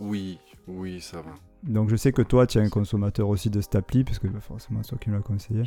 Oui, 0.00 0.38
oui, 0.66 1.00
ça 1.00 1.20
va. 1.20 1.34
Donc 1.62 1.90
je 1.90 1.96
sais 1.96 2.12
que 2.12 2.22
toi 2.22 2.46
tu 2.46 2.58
es 2.58 2.60
un 2.60 2.70
consommateur 2.70 3.28
aussi 3.28 3.50
de 3.50 3.60
cette 3.60 3.76
appli, 3.76 4.04
parce 4.04 4.18
que 4.18 4.26
bah, 4.26 4.40
forcément 4.40 4.82
c'est 4.82 4.90
toi 4.90 4.98
qui 4.98 5.10
me 5.10 5.16
l'as 5.16 5.22
conseillé. 5.22 5.64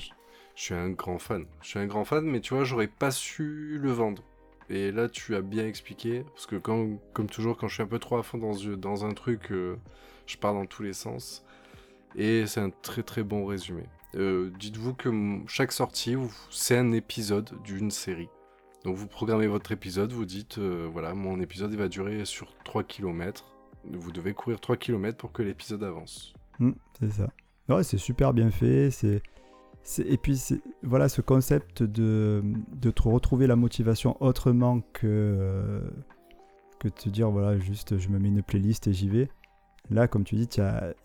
Je 0.55 0.63
suis 0.63 0.73
un 0.73 0.89
grand 0.89 1.19
fan. 1.19 1.45
Je 1.61 1.67
suis 1.69 1.79
un 1.79 1.85
grand 1.85 2.03
fan, 2.03 2.25
mais 2.25 2.41
tu 2.41 2.55
vois, 2.55 2.63
j'aurais 2.63 2.87
pas 2.87 3.11
su 3.11 3.77
le 3.79 3.91
vendre. 3.91 4.23
Et 4.69 4.91
là, 4.91 5.07
tu 5.07 5.35
as 5.35 5.41
bien 5.41 5.65
expliqué, 5.65 6.25
parce 6.33 6.45
que 6.45 6.55
quand, 6.57 6.97
comme 7.13 7.27
toujours, 7.27 7.57
quand 7.57 7.67
je 7.67 7.75
suis 7.75 7.83
un 7.83 7.87
peu 7.87 7.99
trop 7.99 8.17
à 8.17 8.23
fond 8.23 8.37
dans, 8.37 8.55
dans 8.75 9.05
un 9.05 9.11
truc, 9.13 9.51
euh, 9.51 9.77
je 10.25 10.35
pars 10.37 10.53
dans 10.53 10.65
tous 10.65 10.83
les 10.83 10.93
sens. 10.93 11.45
Et 12.17 12.47
c'est 12.47 12.59
un 12.59 12.71
très 12.71 13.03
très 13.03 13.23
bon 13.23 13.45
résumé. 13.45 13.83
Euh, 14.15 14.49
Dites-vous 14.59 14.93
que 14.95 15.09
chaque 15.47 15.71
sortie, 15.71 16.15
c'est 16.49 16.77
un 16.77 16.91
épisode 16.91 17.51
d'une 17.63 17.91
série. 17.91 18.29
Donc 18.83 18.95
vous 18.95 19.07
programmez 19.07 19.47
votre 19.47 19.71
épisode, 19.71 20.11
vous 20.11 20.25
dites, 20.25 20.57
euh, 20.57 20.89
voilà, 20.91 21.13
mon 21.13 21.39
épisode 21.39 21.71
il 21.71 21.77
va 21.77 21.87
durer 21.87 22.25
sur 22.25 22.55
3 22.63 22.83
km. 22.83 23.53
Vous 23.91 24.11
devez 24.11 24.33
courir 24.33 24.59
3 24.59 24.77
km 24.77 25.17
pour 25.17 25.31
que 25.31 25.43
l'épisode 25.43 25.83
avance. 25.83 26.33
Hmm, 26.59 26.71
c'est 26.99 27.11
ça. 27.11 27.29
Ouais, 27.69 27.83
c'est 27.83 27.97
super 27.97 28.33
bien 28.33 28.49
fait. 28.49 28.89
C'est, 28.91 29.21
et 29.99 30.17
puis 30.17 30.41
voilà 30.83 31.07
ce 31.07 31.21
concept 31.21 31.83
de, 31.83 32.43
de 32.75 32.91
te 32.91 33.03
retrouver 33.03 33.47
la 33.47 33.55
motivation 33.55 34.17
autrement 34.21 34.81
que 34.93 35.05
euh, 35.07 35.81
que 36.79 36.89
de 36.89 36.93
te 36.93 37.07
dire 37.09 37.29
voilà 37.31 37.57
juste 37.57 37.97
je 37.97 38.09
me 38.09 38.19
mets 38.19 38.27
une 38.27 38.43
playlist 38.43 38.87
et 38.87 38.93
j'y 38.93 39.07
vais. 39.07 39.29
Là, 39.89 40.07
comme 40.07 40.23
tu 40.23 40.35
dis, 40.35 40.49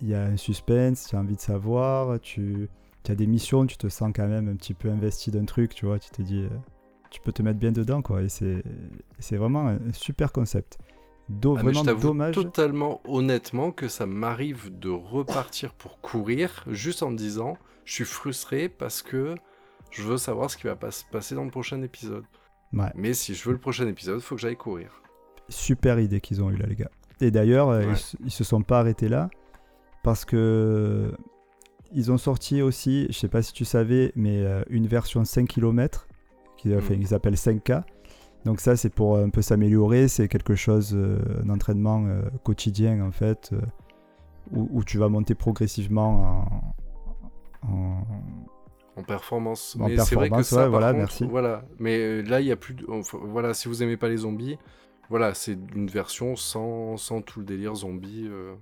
il 0.01 0.09
y 0.09 0.15
a 0.15 0.23
un 0.25 0.37
suspense, 0.37 1.07
tu 1.09 1.17
as 1.17 1.21
envie 1.21 1.37
de 1.37 1.41
savoir, 1.41 2.19
tu, 2.21 2.69
as 3.09 3.15
des 3.15 3.27
missions, 3.27 3.67
tu 3.67 3.77
te 3.77 3.89
sens 3.89 4.13
quand 4.15 4.27
même 4.27 4.49
un 4.49 4.57
petit 4.57 4.75
peu 4.75 4.89
investi 4.91 5.31
d'un 5.31 5.45
truc, 5.45 5.75
tu 5.75 5.87
vois, 5.87 5.99
tu 5.99 6.11
te 6.11 6.21
dis, 6.23 6.43
euh, 6.43 6.49
tu 7.11 7.21
peux 7.21 7.33
te 7.33 7.43
mettre 7.43 7.59
bien 7.61 7.71
dedans, 7.73 8.03
quoi, 8.03 8.23
et 8.23 8.29
c'est, 8.29 9.37
vraiment 9.37 9.69
un 9.69 9.79
super 9.93 10.33
concept. 10.33 10.79
Do- 11.29 11.55
Ah, 11.57 11.61
je 11.61 11.65
vraiment 11.67 11.85
t'avoue 11.85 12.09
dommage. 12.09 12.35
totalement 12.35 13.01
honnêtement 13.07 13.71
que 13.71 13.87
ça 13.87 14.07
m'arrive 14.07 14.77
de 14.77 14.89
repartir 14.91 15.73
pour 15.75 16.01
courir 16.01 16.65
juste 16.69 17.03
en 17.05 17.11
me 17.11 17.17
disant 17.17 17.57
je 17.85 17.95
suis 17.95 18.05
frustré 18.05 18.69
parce 18.69 19.03
que 19.03 19.37
je 19.91 20.03
veux 20.03 20.17
savoir 20.17 20.51
ce 20.51 20.57
qui 20.57 20.65
va 20.67 20.75
pas 20.75 20.91
se 20.91 21.05
passer 21.11 21.35
dans 21.37 21.45
le 21.45 21.51
prochain 21.51 21.81
épisode. 21.83 22.25
Ouais. 22.73 22.91
Mais 22.97 23.15
si 23.15 23.35
je 23.35 23.45
veux 23.45 23.53
le 23.53 23.59
prochain 23.61 23.87
épisode, 23.87 24.21
faut 24.21 24.35
que 24.35 24.41
j'aille 24.41 24.57
courir. 24.57 25.01
super 25.49 26.01
idée 26.01 26.21
qu'ils 26.21 26.43
ont 26.43 26.51
eu 26.51 26.57
là, 26.57 26.67
les 26.67 26.75
gars. 26.77 26.91
Et 27.21 27.31
d'ailleurs, 27.31 27.69
euh, 27.69 27.81
Ouais. 27.81 27.87
ils, 27.93 27.97
se- 27.97 28.17
ils 28.25 28.31
se 28.31 28.45
sont 28.45 28.63
pas 28.63 28.81
arrêtés 28.81 29.09
là 29.09 29.29
parce 30.03 30.25
que 30.25 31.13
ils 31.93 32.11
ont 32.11 32.19
sorti 32.19 32.63
aussi, 32.63 33.07
je 33.11 33.19
sais 33.19 33.29
pas 33.29 33.43
si 33.43 33.53
tu 33.53 33.65
savais, 33.65 34.13
mais 34.17 34.43
euh, 34.43 34.63
une 34.71 34.87
version 34.87 35.25
5 35.25 35.47
km 35.49 36.09
qui 36.57 36.75
enfin, 36.75 36.95
Mm. 36.95 37.03
ils 37.03 37.15
appellent 37.15 37.35
5K. 37.37 37.83
Donc 38.45 38.61
ça, 38.61 38.77
c'est 38.77 38.89
pour 38.91 39.19
un 39.19 39.29
peu 39.31 39.43
s'améliorer. 39.43 40.09
C'est 40.09 40.27
quelque 40.27 40.55
chose, 40.57 40.95
euh, 40.95 41.19
un 41.45 41.51
entraînement 41.51 42.05
euh, 42.07 42.23
quotidien 42.45 43.01
en 43.07 43.13
fait, 43.13 43.51
euh, 43.53 43.61
où, 44.53 44.69
où 44.73 44.85
tu 44.85 44.99
vas 44.99 45.09
monter 45.09 45.35
progressivement 45.35 46.75
en, 47.63 47.69
en- 47.69 48.07
En 48.97 49.03
performance. 49.05 49.77
En 49.81 49.87
mais 49.89 49.97
c'est 49.99 50.15
vrai 50.17 50.29
que 50.29 50.35
performance, 50.35 50.47
ça, 50.49 50.57
ouais, 50.57 50.63
par 50.65 50.71
voilà, 50.71 50.87
contre, 50.89 50.99
merci. 50.99 51.25
Voilà. 51.25 51.65
Mais 51.79 51.99
euh, 51.99 52.23
là, 52.23 52.41
il 52.41 52.47
y 52.47 52.53
a 52.53 52.57
plus. 52.57 52.75
De... 52.75 52.85
enfin, 52.91 53.19
voilà, 53.23 53.55
si 53.55 53.69
vous 53.69 53.83
aimez 53.83 53.97
pas 53.97 54.09
les 54.09 54.19
zombies, 54.19 54.59
voilà, 55.13 55.35
c'est 55.35 55.59
une 55.75 55.89
version 55.89 56.37
sans, 56.37 56.97
sans 56.97 57.21
tout 57.21 57.41
le 57.41 57.45
délire 57.45 57.75
zombie. 57.75 58.27
euh. 58.31 58.55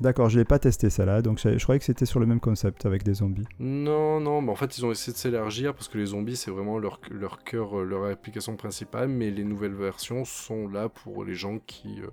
D'accord, 0.00 0.28
je 0.28 0.38
l'ai 0.38 0.44
pas 0.44 0.58
testé 0.58 0.90
ça 0.90 1.06
là, 1.06 1.22
donc 1.22 1.38
je, 1.38 1.56
je 1.56 1.62
croyais 1.62 1.78
que 1.78 1.84
c'était 1.86 2.04
sur 2.04 2.20
le 2.20 2.26
même 2.26 2.40
concept 2.40 2.84
avec 2.84 3.04
des 3.04 3.14
zombies. 3.14 3.46
Non, 3.58 4.20
non, 4.20 4.42
mais 4.42 4.52
en 4.52 4.54
fait, 4.54 4.76
ils 4.76 4.84
ont 4.84 4.90
essayé 4.90 5.14
de 5.14 5.16
s'élargir 5.16 5.72
parce 5.72 5.88
que 5.88 5.96
les 5.96 6.04
zombies, 6.04 6.36
c'est 6.36 6.50
vraiment 6.50 6.78
leur, 6.78 7.00
leur 7.10 7.42
cœur, 7.42 7.80
euh, 7.80 7.84
leur 7.84 8.04
application 8.04 8.54
principale, 8.54 9.08
mais 9.08 9.30
les 9.30 9.44
nouvelles 9.44 9.72
versions 9.72 10.26
sont 10.26 10.68
là 10.68 10.90
pour 10.90 11.24
les 11.24 11.34
gens 11.34 11.58
qui 11.66 12.02
euh, 12.02 12.08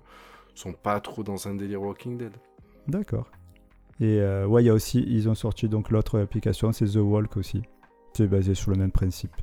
sont 0.54 0.72
pas 0.72 0.98
trop 1.00 1.22
dans 1.22 1.46
un 1.46 1.54
délire 1.54 1.82
Walking 1.82 2.16
Dead. 2.16 2.32
D'accord. 2.88 3.30
Et 4.00 4.22
euh, 4.22 4.46
ouais, 4.46 4.62
il 4.62 4.68
y 4.68 4.70
a 4.70 4.74
aussi, 4.74 5.04
ils 5.06 5.28
ont 5.28 5.34
sorti 5.34 5.68
donc 5.68 5.90
l'autre 5.90 6.18
application, 6.18 6.72
c'est 6.72 6.86
The 6.86 6.96
Walk 6.96 7.36
aussi. 7.36 7.60
C'est 8.14 8.26
basé 8.26 8.54
sur 8.54 8.70
le 8.70 8.78
même 8.78 8.90
principe. 8.90 9.36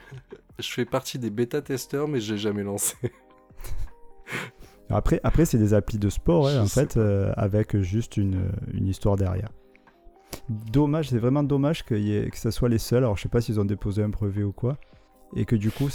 Je 0.58 0.70
fais 0.70 0.84
partie 0.84 1.18
des 1.18 1.30
bêta-testeurs, 1.30 2.08
mais 2.08 2.20
je 2.20 2.32
l'ai 2.34 2.38
jamais 2.38 2.62
lancé. 2.62 2.96
Après, 4.88 5.20
après 5.24 5.44
c'est 5.44 5.58
des 5.58 5.74
applis 5.74 5.98
de 5.98 6.08
sport, 6.08 6.48
hein, 6.48 6.60
en 6.62 6.66
fait, 6.66 6.96
euh, 6.96 7.32
avec 7.36 7.76
juste 7.80 8.16
une, 8.16 8.50
une 8.72 8.86
histoire 8.86 9.16
derrière. 9.16 9.48
Dommage, 10.48 11.08
c'est 11.10 11.18
vraiment 11.18 11.42
dommage 11.42 11.84
qu'il 11.84 11.98
y 12.02 12.16
ait- 12.16 12.30
que 12.30 12.36
ça 12.38 12.50
soit 12.50 12.68
les 12.68 12.78
seuls. 12.78 12.98
Alors, 13.04 13.16
je 13.16 13.22
sais 13.22 13.28
pas 13.28 13.40
s'ils 13.40 13.58
ont 13.58 13.64
déposé 13.64 14.02
un 14.02 14.08
brevet 14.08 14.42
ou 14.44 14.52
quoi. 14.52 14.76
Et 15.34 15.44
que 15.44 15.56
du 15.56 15.72
coup, 15.72 15.88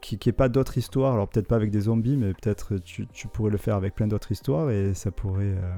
qu'il 0.00 0.18
n'y 0.18 0.28
ait 0.28 0.32
pas 0.32 0.48
d'autres 0.48 0.78
histoires. 0.78 1.14
Alors, 1.14 1.28
peut-être 1.28 1.46
pas 1.46 1.54
avec 1.56 1.70
des 1.70 1.82
zombies, 1.82 2.16
mais 2.16 2.32
peut-être 2.34 2.78
tu, 2.78 3.06
tu 3.06 3.28
pourrais 3.28 3.50
le 3.52 3.56
faire 3.56 3.76
avec 3.76 3.94
plein 3.94 4.08
d'autres 4.08 4.32
histoires 4.32 4.70
et 4.70 4.94
ça 4.94 5.10
pourrait. 5.12 5.54
euh, 5.56 5.76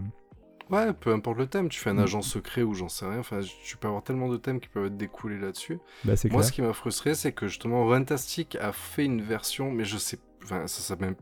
Ouais, 0.70 0.92
peu 0.94 1.12
importe 1.12 1.36
le 1.38 1.46
thème, 1.46 1.68
tu 1.68 1.78
fais 1.78 1.90
un 1.90 1.94
Mm. 1.94 1.98
agent 2.00 2.22
secret 2.22 2.62
ou 2.62 2.72
j'en 2.74 2.88
sais 2.88 3.06
rien, 3.06 3.18
enfin, 3.20 3.40
tu 3.64 3.76
peux 3.76 3.86
avoir 3.86 4.02
tellement 4.02 4.28
de 4.28 4.36
thèmes 4.36 4.58
qui 4.60 4.68
peuvent 4.68 4.86
être 4.86 4.96
découlés 4.96 5.38
là-dessus. 5.38 5.78
Bah, 6.04 6.14
Moi, 6.24 6.30
clair. 6.30 6.44
ce 6.44 6.52
qui 6.52 6.62
m'a 6.62 6.72
frustré, 6.72 7.14
c'est 7.14 7.32
que 7.32 7.46
justement, 7.48 7.84
Rantastic 7.86 8.56
a 8.56 8.72
fait 8.72 9.04
une 9.04 9.20
version, 9.22 9.70
mais 9.70 9.84
je 9.84 9.96
sais, 9.98 10.18
enfin, 10.42 10.66
ça 10.66 10.80
s'appelle 10.80 11.14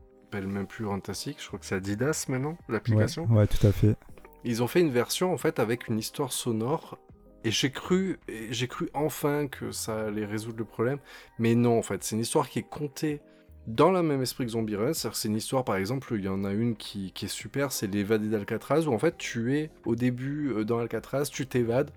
même 0.42 0.66
plus 0.66 0.87
Rantastic, 0.87 1.40
je 1.40 1.47
crois 1.47 1.59
que 1.59 1.66
c'est 1.66 1.77
Adidas 1.77 2.27
maintenant, 2.29 2.57
l'application. 2.68 3.27
ouais, 3.27 3.47
tout 3.47 3.66
à 3.66 3.73
fait. 3.73 3.97
Ils 4.44 4.62
ont 4.62 4.66
fait 4.66 4.81
une 4.81 4.90
version 4.90 5.33
en 5.33 5.38
fait 5.38 5.59
avec 5.59 5.88
une 5.88 5.99
histoire 5.99 6.33
sonore 6.33 6.99
et 7.44 7.51
j'ai 7.51 7.70
cru, 7.70 8.18
j'ai 8.51 8.68
cru 8.68 8.88
enfin 8.94 9.49
que 9.49 9.70
ça 9.70 10.07
allait 10.07 10.25
résoudre 10.25 10.59
le 10.59 10.64
problème, 10.64 10.99
mais 11.38 11.55
non 11.55 11.79
en 11.79 11.83
fait, 11.83 12.03
c'est 12.03 12.16
une 12.16 12.23
histoire 12.23 12.49
qui 12.49 12.59
est 12.59 12.68
contée 12.68 13.20
dans 13.66 13.90
le 13.90 14.03
même 14.03 14.20
esprit 14.23 14.44
que 14.44 14.53
Zombie 14.53 14.77
Run, 14.77 14.92
c'est-à-dire 14.92 15.16
c'est 15.16 15.29
une 15.29 15.37
histoire 15.37 15.64
par 15.64 15.77
exemple, 15.77 16.14
il 16.16 16.25
y 16.25 16.29
en 16.29 16.44
a 16.44 16.53
une 16.53 16.77
qui, 16.77 17.12
qui 17.12 17.27
est 17.27 17.29
super, 17.29 17.73
c'est 17.73 17.87
l'évadé 17.87 18.29
d'Alcatraz 18.29 18.87
où 18.87 18.92
en 18.92 18.99
fait 18.99 19.16
tu 19.16 19.57
es 19.57 19.70
au 19.85 19.94
début 19.94 20.53
euh, 20.53 20.64
dans 20.64 20.79
Alcatraz, 20.79 21.25
tu 21.31 21.47
t'évades, 21.47 21.90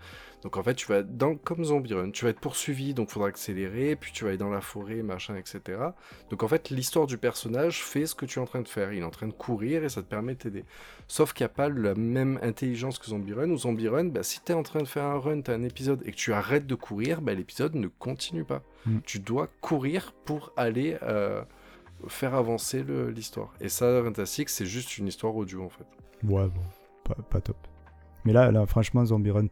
donc 0.44 0.58
en 0.58 0.64
fait 0.64 0.76
tu 0.76 0.88
vas 0.88 1.04
dans 1.04 1.36
comme 1.36 1.64
Zombie 1.64 1.94
Run, 1.94 2.12
tu 2.12 2.26
vas 2.26 2.32
être 2.32 2.40
poursuivi, 2.40 2.94
donc 2.94 3.10
faudra 3.10 3.30
accélérer, 3.30 3.96
puis 3.96 4.12
tu 4.12 4.24
vas 4.24 4.30
aller 4.30 4.38
dans 4.38 4.50
la 4.50 4.62
forêt, 4.62 5.02
machin, 5.02 5.36
etc. 5.36 5.80
Donc 6.30 6.44
en 6.44 6.48
fait 6.48 6.70
l'histoire 6.70 7.08
du 7.08 7.18
personnage 7.18 7.84
fait 7.84 8.06
ce 8.06 8.16
que 8.16 8.26
tu 8.26 8.40
es 8.40 8.42
en 8.42 8.46
train 8.46 8.62
de 8.62 8.68
faire, 8.68 8.94
il 8.94 9.00
est 9.00 9.06
en 9.06 9.10
train 9.10 9.28
de 9.28 9.34
courir 9.34 9.84
et 9.84 9.90
ça 9.90 10.02
te 10.02 10.08
permet 10.08 10.34
de 10.34 10.40
t'aider. 10.40 10.66
Sauf 11.08 11.34
qu'il 11.34 11.44
n'y 11.44 11.52
a 11.52 11.54
pas 11.54 11.70
la 11.70 11.96
même 11.96 12.38
intelligence 12.42 13.00
que 13.00 13.08
Zombie 13.08 13.34
Run. 13.34 13.50
Ou 13.50 13.58
Zombie 13.58 13.88
Run, 13.88 14.06
bah, 14.06 14.24
si 14.24 14.42
tu 14.44 14.52
es 14.52 14.56
en 14.56 14.64
train 14.64 14.82
de 14.82 14.88
faire 14.88 15.06
un 15.06 15.20
run, 15.20 15.42
tu 15.42 15.52
as 15.52 15.54
un 15.54 15.64
épisode 15.64 16.02
et 16.06 16.12
que 16.12 16.18
tu 16.18 16.34
arrêtes 16.34 16.68
de 16.68 16.76
courir, 16.76 17.22
bah, 17.22 17.34
l'épisode 17.34 17.76
ne 17.76 17.88
continue 17.88 18.44
pas. 18.44 18.62
Mm. 18.86 19.00
Tu 19.06 19.20
dois 19.20 19.48
courir 19.62 20.14
pour 20.26 20.52
aller 20.58 20.98
euh, 21.04 21.42
faire 22.08 22.36
avancer 22.36 22.84
l'histoire. 22.84 23.54
Et 23.62 23.70
ça, 23.70 24.04
Fantastic, 24.04 24.50
c'est 24.50 24.66
juste 24.66 24.98
une 24.98 25.08
histoire 25.08 25.36
audio 25.36 25.64
en 25.64 25.70
fait. 25.70 25.86
Ouais, 26.24 26.48
bon, 26.48 26.62
pas, 27.04 27.16
pas 27.30 27.42
top. 27.42 27.58
Mais 28.26 28.34
là, 28.34 28.52
là 28.52 28.66
franchement, 28.66 29.06
Zombie 29.06 29.32
Run, 29.32 29.48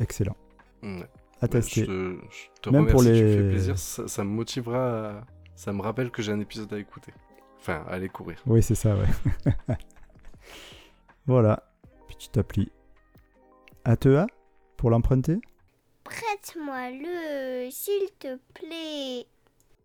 excellent. 0.00 0.36
Ouais. 0.82 1.06
À 1.40 1.44
Ouais, 1.44 1.48
tester. 1.48 1.82
je 1.82 1.86
te, 1.86 2.16
je 2.30 2.48
te 2.62 2.70
Même 2.70 2.80
remercie, 2.82 2.92
pour 2.94 3.02
tu 3.04 3.12
les- 3.12 3.36
fais 3.36 3.48
plaisir. 3.50 3.78
Ça, 3.78 4.08
ça 4.08 4.24
me 4.24 4.30
motivera. 4.30 5.18
à- 5.20 5.24
Ça 5.54 5.72
me 5.74 5.82
rappelle 5.82 6.10
que 6.10 6.22
j'ai 6.22 6.32
un 6.32 6.40
épisode 6.40 6.72
à 6.72 6.78
écouter. 6.78 7.12
Enfin, 7.58 7.84
à 7.86 7.92
aller 7.94 8.08
courir. 8.08 8.40
Oui, 8.46 8.62
c'est 8.62 8.74
ça, 8.74 8.96
ouais. 8.96 9.06
voilà, 11.26 11.62
petite 12.08 12.36
appli. 12.38 12.70
ATEA 13.84 14.26
pour 14.76 14.90
l'emprunter? 14.90 15.38
Prête-moi 16.04 16.90
le, 16.90 17.70
s'il 17.70 18.10
te 18.18 18.36
plaît. 18.54 19.26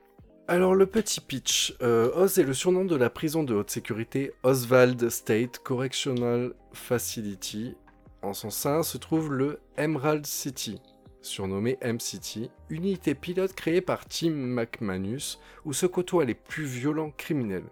Alors 0.47 0.75
le 0.75 0.85
petit 0.85 1.21
pitch, 1.21 1.75
euh, 1.81 2.11
Oz 2.13 2.37
est 2.39 2.43
le 2.43 2.53
surnom 2.53 2.83
de 2.83 2.95
la 2.95 3.09
prison 3.09 3.43
de 3.43 3.53
haute 3.53 3.69
sécurité 3.69 4.33
Oswald 4.43 5.09
State 5.09 5.59
Correctional 5.59 6.53
Facility. 6.73 7.75
En 8.21 8.33
son 8.33 8.49
sein 8.49 8.83
se 8.83 8.97
trouve 8.97 9.33
le 9.33 9.59
Emerald 9.77 10.25
City, 10.25 10.81
surnommé 11.21 11.77
M-City, 11.81 12.51
unité 12.69 13.15
pilote 13.15 13.53
créée 13.53 13.81
par 13.81 14.05
Tim 14.05 14.31
McManus 14.31 15.39
où 15.63 15.73
se 15.73 15.85
côtoient 15.85 16.25
les 16.25 16.35
plus 16.35 16.65
violents 16.65 17.11
criminels. 17.11 17.69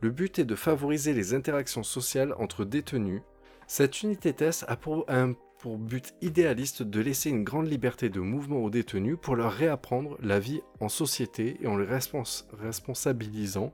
Le 0.00 0.10
but 0.10 0.38
est 0.38 0.44
de 0.44 0.54
favoriser 0.54 1.12
les 1.12 1.34
interactions 1.34 1.82
sociales 1.82 2.34
entre 2.38 2.64
détenus. 2.64 3.22
Cette 3.66 4.02
unité 4.02 4.32
test 4.32 4.64
a 4.66 4.76
pour, 4.76 5.04
un, 5.08 5.34
pour 5.58 5.76
but 5.78 6.14
idéaliste 6.22 6.82
de 6.82 7.00
laisser 7.00 7.30
une 7.30 7.44
grande 7.44 7.68
liberté 7.70 8.08
de 8.08 8.20
mouvement 8.20 8.58
aux 8.64 8.70
détenus 8.70 9.16
pour 9.20 9.36
leur 9.36 9.52
réapprendre 9.52 10.16
la 10.22 10.40
vie 10.40 10.60
en 10.80 10.88
société 10.88 11.56
et 11.60 11.66
en 11.66 11.76
les 11.76 11.86
respons- 11.86 12.44
responsabilisant 12.60 13.72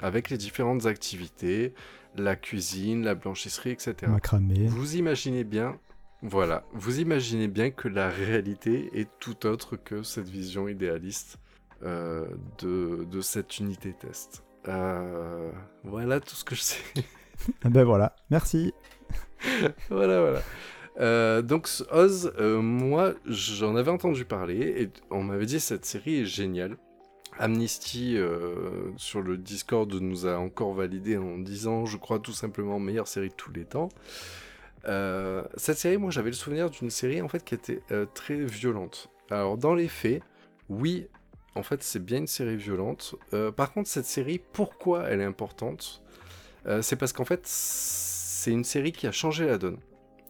avec 0.00 0.30
les 0.30 0.38
différentes 0.38 0.86
activités, 0.86 1.74
la 2.16 2.36
cuisine, 2.36 3.04
la 3.04 3.14
blanchisserie, 3.14 3.70
etc. 3.70 3.94
Macramé. 4.08 4.66
Vous 4.66 4.96
imaginez 4.96 5.44
bien, 5.44 5.78
voilà, 6.22 6.64
vous 6.72 7.00
imaginez 7.00 7.48
bien 7.48 7.70
que 7.70 7.86
la 7.86 8.08
réalité 8.08 8.90
est 8.94 9.08
tout 9.20 9.46
autre 9.46 9.76
que 9.76 10.02
cette 10.02 10.28
vision 10.28 10.68
idéaliste 10.68 11.38
euh, 11.82 12.26
de, 12.58 13.04
de 13.10 13.20
cette 13.20 13.58
unité 13.58 13.92
test. 13.92 14.42
Euh, 14.68 15.50
voilà 15.84 16.20
tout 16.20 16.34
ce 16.34 16.44
que 16.44 16.54
je 16.54 16.60
sais. 16.62 16.82
Ben 17.64 17.84
voilà, 17.84 18.14
merci. 18.28 18.74
voilà, 19.90 20.20
voilà. 20.20 20.42
Euh, 20.98 21.40
donc 21.42 21.68
Oz, 21.90 22.32
euh, 22.38 22.60
moi, 22.60 23.14
j'en 23.26 23.76
avais 23.76 23.90
entendu 23.90 24.24
parler 24.24 24.82
et 24.82 24.90
on 25.10 25.22
m'avait 25.22 25.46
dit 25.46 25.60
cette 25.60 25.84
série 25.84 26.20
est 26.20 26.26
géniale. 26.26 26.76
Amnesty 27.38 28.18
euh, 28.18 28.90
sur 28.96 29.22
le 29.22 29.38
Discord 29.38 29.90
nous 29.94 30.26
a 30.26 30.36
encore 30.36 30.74
validé 30.74 31.16
en 31.16 31.38
disant, 31.38 31.86
je 31.86 31.96
crois 31.96 32.18
tout 32.18 32.32
simplement 32.32 32.78
meilleure 32.78 33.08
série 33.08 33.28
de 33.28 33.34
tous 33.34 33.52
les 33.52 33.64
temps. 33.64 33.88
Cette 34.84 35.78
série, 35.78 35.96
moi, 35.96 36.10
j'avais 36.10 36.30
le 36.30 36.36
souvenir 36.36 36.70
d'une 36.70 36.90
série 36.90 37.22
en 37.22 37.28
fait 37.28 37.44
qui 37.44 37.54
était 37.54 37.82
très 38.14 38.36
violente. 38.44 39.10
Alors 39.30 39.56
dans 39.56 39.74
les 39.74 39.88
faits, 39.88 40.22
oui, 40.68 41.06
en 41.54 41.62
fait, 41.62 41.82
c'est 41.82 42.04
bien 42.04 42.18
une 42.18 42.26
série 42.26 42.56
violente. 42.56 43.14
Euh, 43.32 43.50
par 43.50 43.72
contre, 43.72 43.88
cette 43.88 44.06
série, 44.06 44.40
pourquoi 44.52 45.08
elle 45.08 45.20
est 45.20 45.24
importante 45.24 46.02
Euh, 46.66 46.82
C'est 46.82 46.96
parce 46.96 47.12
qu'en 47.12 47.24
fait, 47.24 47.40
c'est 47.44 48.52
une 48.52 48.64
série 48.64 48.92
qui 48.92 49.06
a 49.06 49.12
changé 49.12 49.46
la 49.46 49.58
donne. 49.58 49.78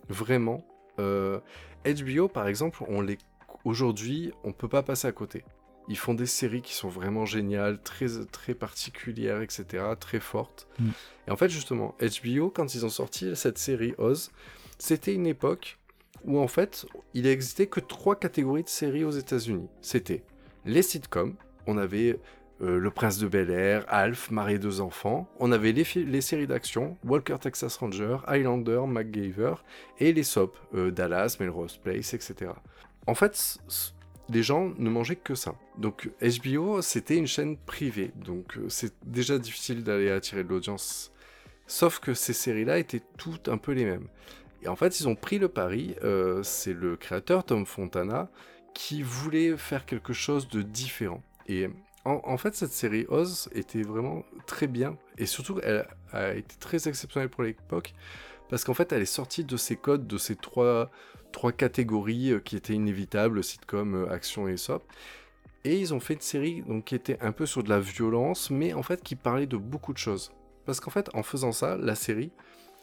Vraiment. 0.08 0.64
Euh, 0.98 1.40
HBO, 1.84 2.28
par 2.28 2.46
exemple, 2.46 2.84
on 2.88 3.00
les... 3.00 3.18
aujourd'hui, 3.64 4.32
on 4.44 4.52
peut 4.52 4.68
pas 4.68 4.82
passer 4.82 5.08
à 5.08 5.12
côté. 5.12 5.44
Ils 5.88 5.98
font 5.98 6.14
des 6.14 6.26
séries 6.26 6.62
qui 6.62 6.74
sont 6.74 6.88
vraiment 6.88 7.26
géniales, 7.26 7.82
très, 7.82 8.06
très 8.30 8.54
particulières, 8.54 9.42
etc., 9.42 9.84
très 9.98 10.20
fortes. 10.20 10.68
Mm. 10.78 10.90
Et 11.26 11.30
en 11.30 11.36
fait, 11.36 11.48
justement, 11.48 11.96
HBO, 12.00 12.50
quand 12.50 12.74
ils 12.74 12.86
ont 12.86 12.90
sorti 12.90 13.34
cette 13.34 13.58
série 13.58 13.94
Oz, 13.98 14.30
c'était 14.78 15.14
une 15.14 15.26
époque 15.26 15.78
où, 16.24 16.38
en 16.38 16.48
fait, 16.48 16.86
il 17.14 17.26
existait 17.26 17.66
que 17.66 17.80
trois 17.80 18.14
catégories 18.14 18.62
de 18.62 18.68
séries 18.68 19.04
aux 19.04 19.10
États-Unis. 19.10 19.68
C'était 19.80 20.22
les 20.64 20.82
sitcoms, 20.82 21.34
on 21.66 21.78
avait 21.78 22.18
euh, 22.62 22.78
Le 22.78 22.90
Prince 22.90 23.18
de 23.18 23.28
Bel 23.28 23.50
Air, 23.50 23.84
Alf, 23.88 24.30
Marie 24.30 24.58
deux 24.58 24.80
enfants, 24.80 25.28
on 25.38 25.52
avait 25.52 25.72
les, 25.72 26.20
séries 26.20 26.46
d'action, 26.46 26.96
Walker 27.04 27.36
Texas 27.40 27.76
Ranger, 27.76 28.18
Highlander, 28.26 28.82
MacGyver, 28.86 29.54
et 29.98 30.12
les 30.12 30.22
soaps, 30.22 30.58
euh, 30.74 30.90
Dallas, 30.90 31.36
Melrose 31.40 31.78
Place, 31.78 32.14
etc. 32.14 32.52
En 33.06 33.14
fait, 33.14 33.58
les 34.28 34.42
gens 34.42 34.72
ne 34.78 34.90
mangeaient 34.90 35.16
que 35.16 35.34
ça. 35.34 35.54
Donc 35.78 36.10
HBO, 36.20 36.82
c'était 36.82 37.16
une 37.16 37.26
chaîne 37.26 37.56
privée, 37.56 38.12
donc 38.14 38.56
euh, 38.56 38.68
c'est 38.68 38.94
déjà 39.04 39.38
difficile 39.38 39.82
d'aller 39.82 40.10
attirer 40.10 40.44
de 40.44 40.48
l'audience. 40.48 41.12
Sauf 41.66 42.00
que 42.00 42.14
ces 42.14 42.32
séries-là 42.32 42.78
étaient 42.78 43.02
toutes 43.16 43.48
un 43.48 43.58
peu 43.58 43.72
les 43.72 43.84
mêmes. 43.84 44.08
Et 44.62 44.68
en 44.68 44.76
fait, 44.76 45.00
ils 45.00 45.08
ont 45.08 45.14
pris 45.14 45.38
le 45.38 45.48
pari, 45.48 45.94
euh, 46.02 46.42
c'est 46.42 46.74
le 46.74 46.96
créateur 46.96 47.44
Tom 47.44 47.64
Fontana 47.64 48.28
qui 48.74 49.02
voulait 49.02 49.56
faire 49.56 49.86
quelque 49.86 50.12
chose 50.12 50.48
de 50.48 50.62
différent. 50.62 51.22
Et 51.46 51.68
en, 52.04 52.36
fait, 52.38 52.54
cette 52.54 52.72
série 52.72 53.04
Oz 53.08 53.50
était 53.52 53.82
vraiment 53.82 54.24
très 54.46 54.66
bien, 54.66 54.96
et 55.18 55.26
surtout, 55.26 55.60
elle 55.62 55.86
a 56.12 56.34
été 56.34 56.56
très 56.58 56.88
exceptionnelle 56.88 57.28
pour 57.28 57.42
l'époque, 57.42 57.92
parce 58.48 58.64
qu'en 58.64 58.74
fait, 58.74 58.92
elle 58.92 59.02
est 59.02 59.06
sortie 59.06 59.44
de 59.44 59.56
ces 59.56 59.76
codes, 59.76 60.06
de 60.06 60.16
ces 60.16 60.34
trois, 60.34 60.90
trois 61.32 61.52
catégories 61.52 62.32
euh, 62.32 62.40
qui 62.40 62.56
étaient 62.56 62.72
inévitables, 62.72 63.44
sitcom, 63.44 63.94
euh, 63.94 64.12
action 64.12 64.48
et 64.48 64.56
soap. 64.56 64.82
Et 65.64 65.78
ils 65.78 65.92
ont 65.92 66.00
fait 66.00 66.14
une 66.14 66.20
série 66.20 66.62
donc, 66.62 66.86
qui 66.86 66.94
était 66.94 67.20
un 67.20 67.32
peu 67.32 67.46
sur 67.46 67.62
de 67.62 67.68
la 67.68 67.80
violence, 67.80 68.50
mais 68.50 68.72
en 68.72 68.82
fait 68.82 69.02
qui 69.02 69.14
parlait 69.14 69.46
de 69.46 69.56
beaucoup 69.56 69.92
de 69.92 69.98
choses. 69.98 70.32
Parce 70.64 70.80
qu'en 70.80 70.90
fait, 70.90 71.10
en 71.14 71.22
faisant 71.22 71.52
ça, 71.52 71.76
la 71.76 71.94
série, 71.94 72.32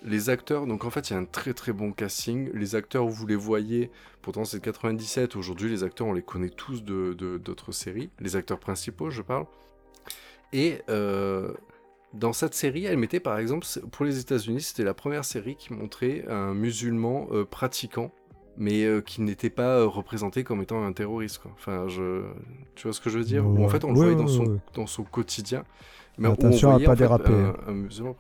les 0.03 0.29
acteurs, 0.29 0.67
donc 0.67 0.85
en 0.85 0.89
fait, 0.89 1.09
il 1.09 1.13
y 1.13 1.15
a 1.15 1.19
un 1.19 1.25
très 1.25 1.53
très 1.53 1.73
bon 1.73 1.91
casting. 1.91 2.49
Les 2.53 2.75
acteurs, 2.75 3.07
vous 3.07 3.25
les 3.27 3.35
voyez, 3.35 3.89
pourtant 4.21 4.45
c'est 4.45 4.59
de 4.59 4.63
97. 4.63 5.35
Aujourd'hui, 5.35 5.69
les 5.69 5.83
acteurs, 5.83 6.07
on 6.07 6.13
les 6.13 6.21
connaît 6.21 6.49
tous 6.49 6.83
de 6.83 7.13
de- 7.13 7.37
d'autres 7.37 7.71
séries. 7.71 8.09
Les 8.19 8.35
acteurs 8.35 8.59
principaux, 8.59 9.09
je 9.09 9.21
parle. 9.21 9.45
Et 10.53 10.81
euh, 10.89 11.51
dans 12.13 12.33
cette 12.33 12.53
série, 12.53 12.85
elle 12.85 12.97
mettait 12.97 13.19
par 13.19 13.37
exemple, 13.39 13.65
pour 13.91 14.05
les 14.05 14.19
États-Unis, 14.19 14.61
c'était 14.61 14.83
la 14.83 14.93
première 14.93 15.25
série 15.25 15.55
qui 15.55 15.73
montrait 15.73 16.25
un 16.29 16.53
musulman 16.53 17.27
euh, 17.31 17.43
pratiquant, 17.43 18.11
mais 18.57 18.85
euh, 18.85 19.01
qui 19.01 19.21
n'était 19.21 19.49
pas 19.49 19.83
représenté 19.85 20.43
comme 20.43 20.61
étant 20.61 20.83
un 20.85 20.93
terroriste. 20.93 21.39
Quoi. 21.39 21.51
Enfin, 21.55 21.87
je... 21.87 22.23
tu 22.75 22.83
vois 22.83 22.93
ce 22.93 23.01
que 23.01 23.09
je 23.09 23.17
veux 23.17 23.25
dire? 23.25 23.45
En 23.45 23.67
fait, 23.67 23.83
on 23.83 23.91
le 23.91 23.97
Ouais, 23.99 24.05
voyait 24.05 24.15
dans, 24.15 24.27
son, 24.27 24.45
ouais. 24.45 24.59
dans 24.73 24.87
son 24.87 25.03
quotidien. 25.03 25.63
Mais 26.17 26.27
où 26.27 26.31
on 26.31 26.33
Attention 26.35 26.69
à 26.69 26.71
voyait, 26.73 26.85
pas 26.85 26.95
déraper. 26.95 27.33
un- 27.33 27.55
un 27.67 27.73
musulman. 27.73 28.15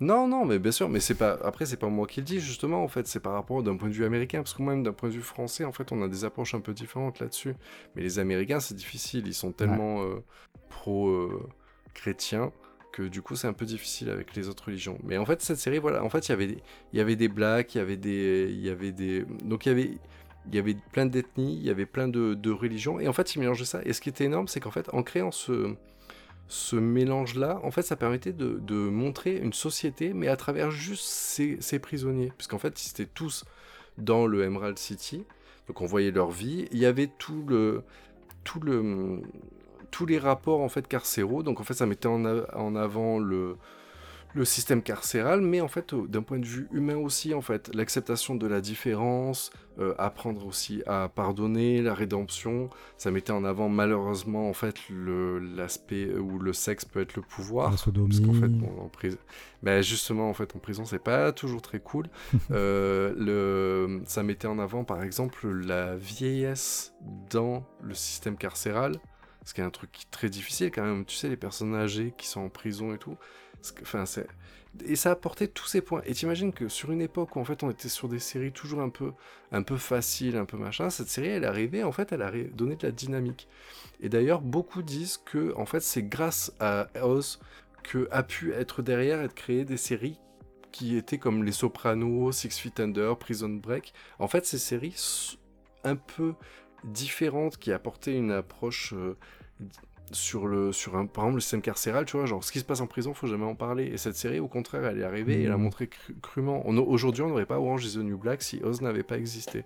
Non, 0.00 0.26
non, 0.26 0.44
mais 0.44 0.58
bien 0.58 0.72
sûr, 0.72 0.88
mais 0.88 0.98
c'est 0.98 1.14
pas. 1.14 1.38
Après, 1.44 1.64
c'est 1.64 1.76
pas 1.76 1.88
moi 1.88 2.06
qui 2.06 2.20
le 2.20 2.26
dis 2.26 2.40
justement. 2.40 2.82
En 2.82 2.88
fait, 2.88 3.06
c'est 3.06 3.20
par 3.20 3.34
rapport 3.34 3.62
d'un 3.62 3.76
point 3.76 3.88
de 3.88 3.94
vue 3.94 4.04
américain, 4.04 4.38
parce 4.38 4.54
que 4.54 4.62
même 4.62 4.82
d'un 4.82 4.92
point 4.92 5.08
de 5.08 5.14
vue 5.14 5.20
français, 5.22 5.64
en 5.64 5.72
fait, 5.72 5.92
on 5.92 6.02
a 6.02 6.08
des 6.08 6.24
approches 6.24 6.54
un 6.54 6.60
peu 6.60 6.72
différentes 6.72 7.20
là-dessus. 7.20 7.54
Mais 7.94 8.02
les 8.02 8.18
Américains, 8.18 8.58
c'est 8.58 8.74
difficile. 8.74 9.26
Ils 9.26 9.34
sont 9.34 9.52
tellement 9.52 10.02
euh, 10.02 10.24
pro 10.68 11.08
euh, 11.08 11.48
chrétiens 11.94 12.50
que 12.92 13.02
du 13.02 13.22
coup 13.22 13.34
c'est 13.34 13.46
un 13.46 13.52
peu 13.52 13.64
difficile 13.64 14.10
avec 14.10 14.36
les 14.36 14.48
autres 14.48 14.66
religions. 14.66 14.98
Mais 15.02 15.16
en 15.16 15.24
fait 15.24 15.40
cette 15.40 15.56
série, 15.56 15.78
voilà, 15.78 16.04
en 16.04 16.10
fait 16.10 16.28
il 16.28 16.32
y 16.32 16.34
avait 16.34 16.46
des, 16.46 16.58
il 16.92 16.98
y 16.98 17.00
avait 17.00 17.16
des 17.16 17.28
blacks, 17.28 17.74
il 17.74 17.78
y 17.78 17.80
avait 17.80 17.96
des, 17.96 18.48
il 18.50 18.60
y 18.60 18.68
avait 18.68 18.92
des, 18.92 19.24
donc 19.44 19.66
il 19.66 19.70
y 19.70 19.72
avait, 19.72 19.90
il 20.46 20.54
y 20.54 20.58
avait 20.58 20.76
plein 20.92 21.06
d'ethnies, 21.06 21.56
il 21.56 21.64
y 21.64 21.70
avait 21.70 21.86
plein 21.86 22.06
de, 22.06 22.34
de 22.34 22.50
religions, 22.50 23.00
et 23.00 23.08
en 23.08 23.12
fait 23.12 23.34
ils 23.34 23.38
mélangeaient 23.38 23.64
ça. 23.64 23.80
Et 23.84 23.92
ce 23.92 24.00
qui 24.00 24.10
était 24.10 24.24
énorme, 24.24 24.46
c'est 24.46 24.60
qu'en 24.60 24.70
fait 24.70 24.92
en 24.92 25.02
créant 25.02 25.30
ce, 25.30 25.74
ce 26.52 26.76
mélange-là, 26.76 27.60
en 27.62 27.70
fait 27.70 27.80
ça 27.80 27.96
permettait 27.96 28.34
de, 28.34 28.74
montrer 28.74 29.38
une 29.38 29.54
société, 29.54 30.12
mais 30.12 30.28
à 30.28 30.36
travers 30.36 30.70
juste 30.70 31.04
ces, 31.04 31.78
prisonniers, 31.78 32.30
puisqu'en 32.36 32.58
fait 32.58 32.84
ils 32.84 32.90
étaient 32.90 33.10
tous 33.12 33.46
dans 33.96 34.26
le 34.26 34.44
Emerald 34.44 34.78
City, 34.78 35.24
donc 35.66 35.80
on 35.80 35.86
voyait 35.86 36.10
leur 36.10 36.30
vie. 36.30 36.68
Il 36.70 36.78
y 36.78 36.84
avait 36.84 37.06
tout 37.06 37.44
le, 37.48 37.82
tous 38.44 40.06
les 40.06 40.18
rapports 40.18 40.60
en 40.60 40.68
fait 40.68 40.86
carcéraux. 40.86 41.42
Donc 41.42 41.60
en 41.60 41.64
fait, 41.64 41.74
ça 41.74 41.86
mettait 41.86 42.08
en 42.08 42.76
avant 42.76 43.18
le, 43.18 43.56
le 44.34 44.44
système 44.44 44.82
carcéral, 44.82 45.40
mais 45.40 45.60
en 45.60 45.68
fait, 45.68 45.94
d'un 45.94 46.22
point 46.22 46.38
de 46.38 46.46
vue 46.46 46.68
humain 46.72 46.96
aussi, 46.96 47.34
en 47.34 47.40
fait, 47.42 47.74
l'acceptation 47.74 48.34
de 48.34 48.46
la 48.46 48.60
différence, 48.60 49.50
euh, 49.78 49.94
apprendre 49.98 50.46
aussi 50.46 50.82
à 50.86 51.08
pardonner, 51.08 51.80
la 51.80 51.94
rédemption. 51.94 52.68
Ça 52.98 53.10
mettait 53.10 53.32
en 53.32 53.44
avant 53.44 53.68
malheureusement 53.70 54.48
en 54.48 54.52
fait 54.52 54.76
l'aspect 54.90 56.12
où 56.14 56.38
le 56.38 56.52
sexe 56.52 56.84
peut 56.84 57.00
être 57.00 57.16
le 57.16 57.22
pouvoir. 57.22 57.66
La 57.66 57.70
Parce 57.70 57.84
sodomie. 57.84 58.20
qu'en 58.22 58.34
fait, 58.34 58.48
bon, 58.48 58.82
en 58.82 58.88
prison, 58.88 59.16
ben 59.62 59.82
justement, 59.82 60.28
en 60.28 60.34
fait, 60.34 60.54
en 60.54 60.58
prison, 60.58 60.84
c'est 60.84 61.02
pas 61.02 61.32
toujours 61.32 61.62
très 61.62 61.80
cool. 61.80 62.08
Euh, 62.50 63.14
le, 63.16 64.02
ça 64.04 64.22
mettait 64.22 64.48
en 64.48 64.58
avant, 64.58 64.84
par 64.84 65.02
exemple, 65.02 65.48
la 65.48 65.96
vieillesse 65.96 66.92
dans 67.30 67.64
le 67.82 67.94
système 67.94 68.36
carcéral, 68.36 68.96
ce 69.44 69.54
qui 69.54 69.60
est 69.62 69.64
un 69.64 69.70
truc 69.70 69.90
très 70.10 70.28
difficile 70.28 70.70
quand 70.70 70.82
même. 70.82 71.04
Tu 71.06 71.16
sais, 71.16 71.28
les 71.28 71.36
personnes 71.36 71.74
âgées 71.74 72.12
qui 72.18 72.26
sont 72.26 72.40
en 72.40 72.48
prison 72.50 72.92
et 72.92 72.98
tout. 72.98 73.16
Et 74.86 74.96
ça 74.96 75.10
apportait 75.10 75.48
tous 75.48 75.66
ces 75.66 75.82
points. 75.82 76.00
Et 76.06 76.14
t'imagines 76.14 76.52
que 76.52 76.68
sur 76.68 76.92
une 76.92 77.02
époque 77.02 77.36
où 77.36 77.40
en 77.40 77.44
fait 77.44 77.62
on 77.62 77.70
était 77.70 77.90
sur 77.90 78.08
des 78.08 78.18
séries 78.18 78.52
toujours 78.52 78.80
un 78.80 78.88
peu, 78.88 79.12
un 79.50 79.62
peu 79.62 79.76
faciles, 79.76 80.36
un 80.36 80.46
peu 80.46 80.56
machin, 80.56 80.88
cette 80.88 81.08
série 81.08 81.28
elle 81.28 81.44
arrivée, 81.44 81.84
en 81.84 81.92
fait 81.92 82.10
elle 82.12 82.22
a 82.22 82.30
donné 82.30 82.76
de 82.76 82.86
la 82.86 82.92
dynamique. 82.92 83.48
Et 84.00 84.08
d'ailleurs 84.08 84.40
beaucoup 84.40 84.82
disent 84.82 85.18
que 85.18 85.54
en 85.56 85.66
fait 85.66 85.80
c'est 85.80 86.02
grâce 86.02 86.52
à 86.58 86.88
Oz 87.02 87.38
que 87.82 88.08
a 88.10 88.22
pu 88.22 88.52
être 88.52 88.80
derrière 88.80 89.20
être 89.20 89.34
créé 89.34 89.64
des 89.64 89.76
séries 89.76 90.18
qui 90.70 90.96
étaient 90.96 91.18
comme 91.18 91.44
Les 91.44 91.52
Sopranos, 91.52 92.32
Six 92.32 92.58
Feet 92.58 92.80
Under, 92.80 93.18
Prison 93.18 93.50
Break. 93.50 93.92
En 94.18 94.28
fait 94.28 94.46
ces 94.46 94.58
séries 94.58 95.36
un 95.84 95.96
peu 95.96 96.34
différentes 96.84 97.58
qui 97.58 97.72
apportaient 97.72 98.16
une 98.16 98.32
approche 98.32 98.94
euh, 98.94 99.16
sur 100.10 100.46
le 100.46 100.72
sur 100.72 100.96
un 100.96 101.06
par 101.06 101.24
exemple 101.24 101.36
le 101.36 101.40
système 101.40 101.62
carcéral 101.62 102.04
tu 102.04 102.16
vois 102.16 102.26
genre 102.26 102.44
ce 102.44 102.52
qui 102.52 102.58
se 102.58 102.64
passe 102.64 102.80
en 102.80 102.86
prison 102.86 103.14
faut 103.14 103.26
jamais 103.28 103.44
en 103.46 103.54
parler 103.54 103.84
et 103.86 103.96
cette 103.96 104.16
série 104.16 104.40
au 104.40 104.48
contraire 104.48 104.84
elle 104.84 104.98
est 104.98 105.04
arrivée 105.04 105.40
et 105.40 105.44
elle 105.44 105.52
a 105.52 105.56
Mhm. 105.56 105.62
montré 105.62 105.86
cru- 105.86 106.14
crûment 106.20 106.66
aujourd'hui 106.66 107.22
on 107.22 107.28
n'aurait 107.28 107.46
pas 107.46 107.58
Orange 107.58 107.86
is 107.86 107.94
the 107.94 108.02
New 108.02 108.18
Black 108.18 108.42
si 108.42 108.60
Oz 108.62 108.82
n'avait 108.82 109.04
pas 109.04 109.16
existé 109.16 109.64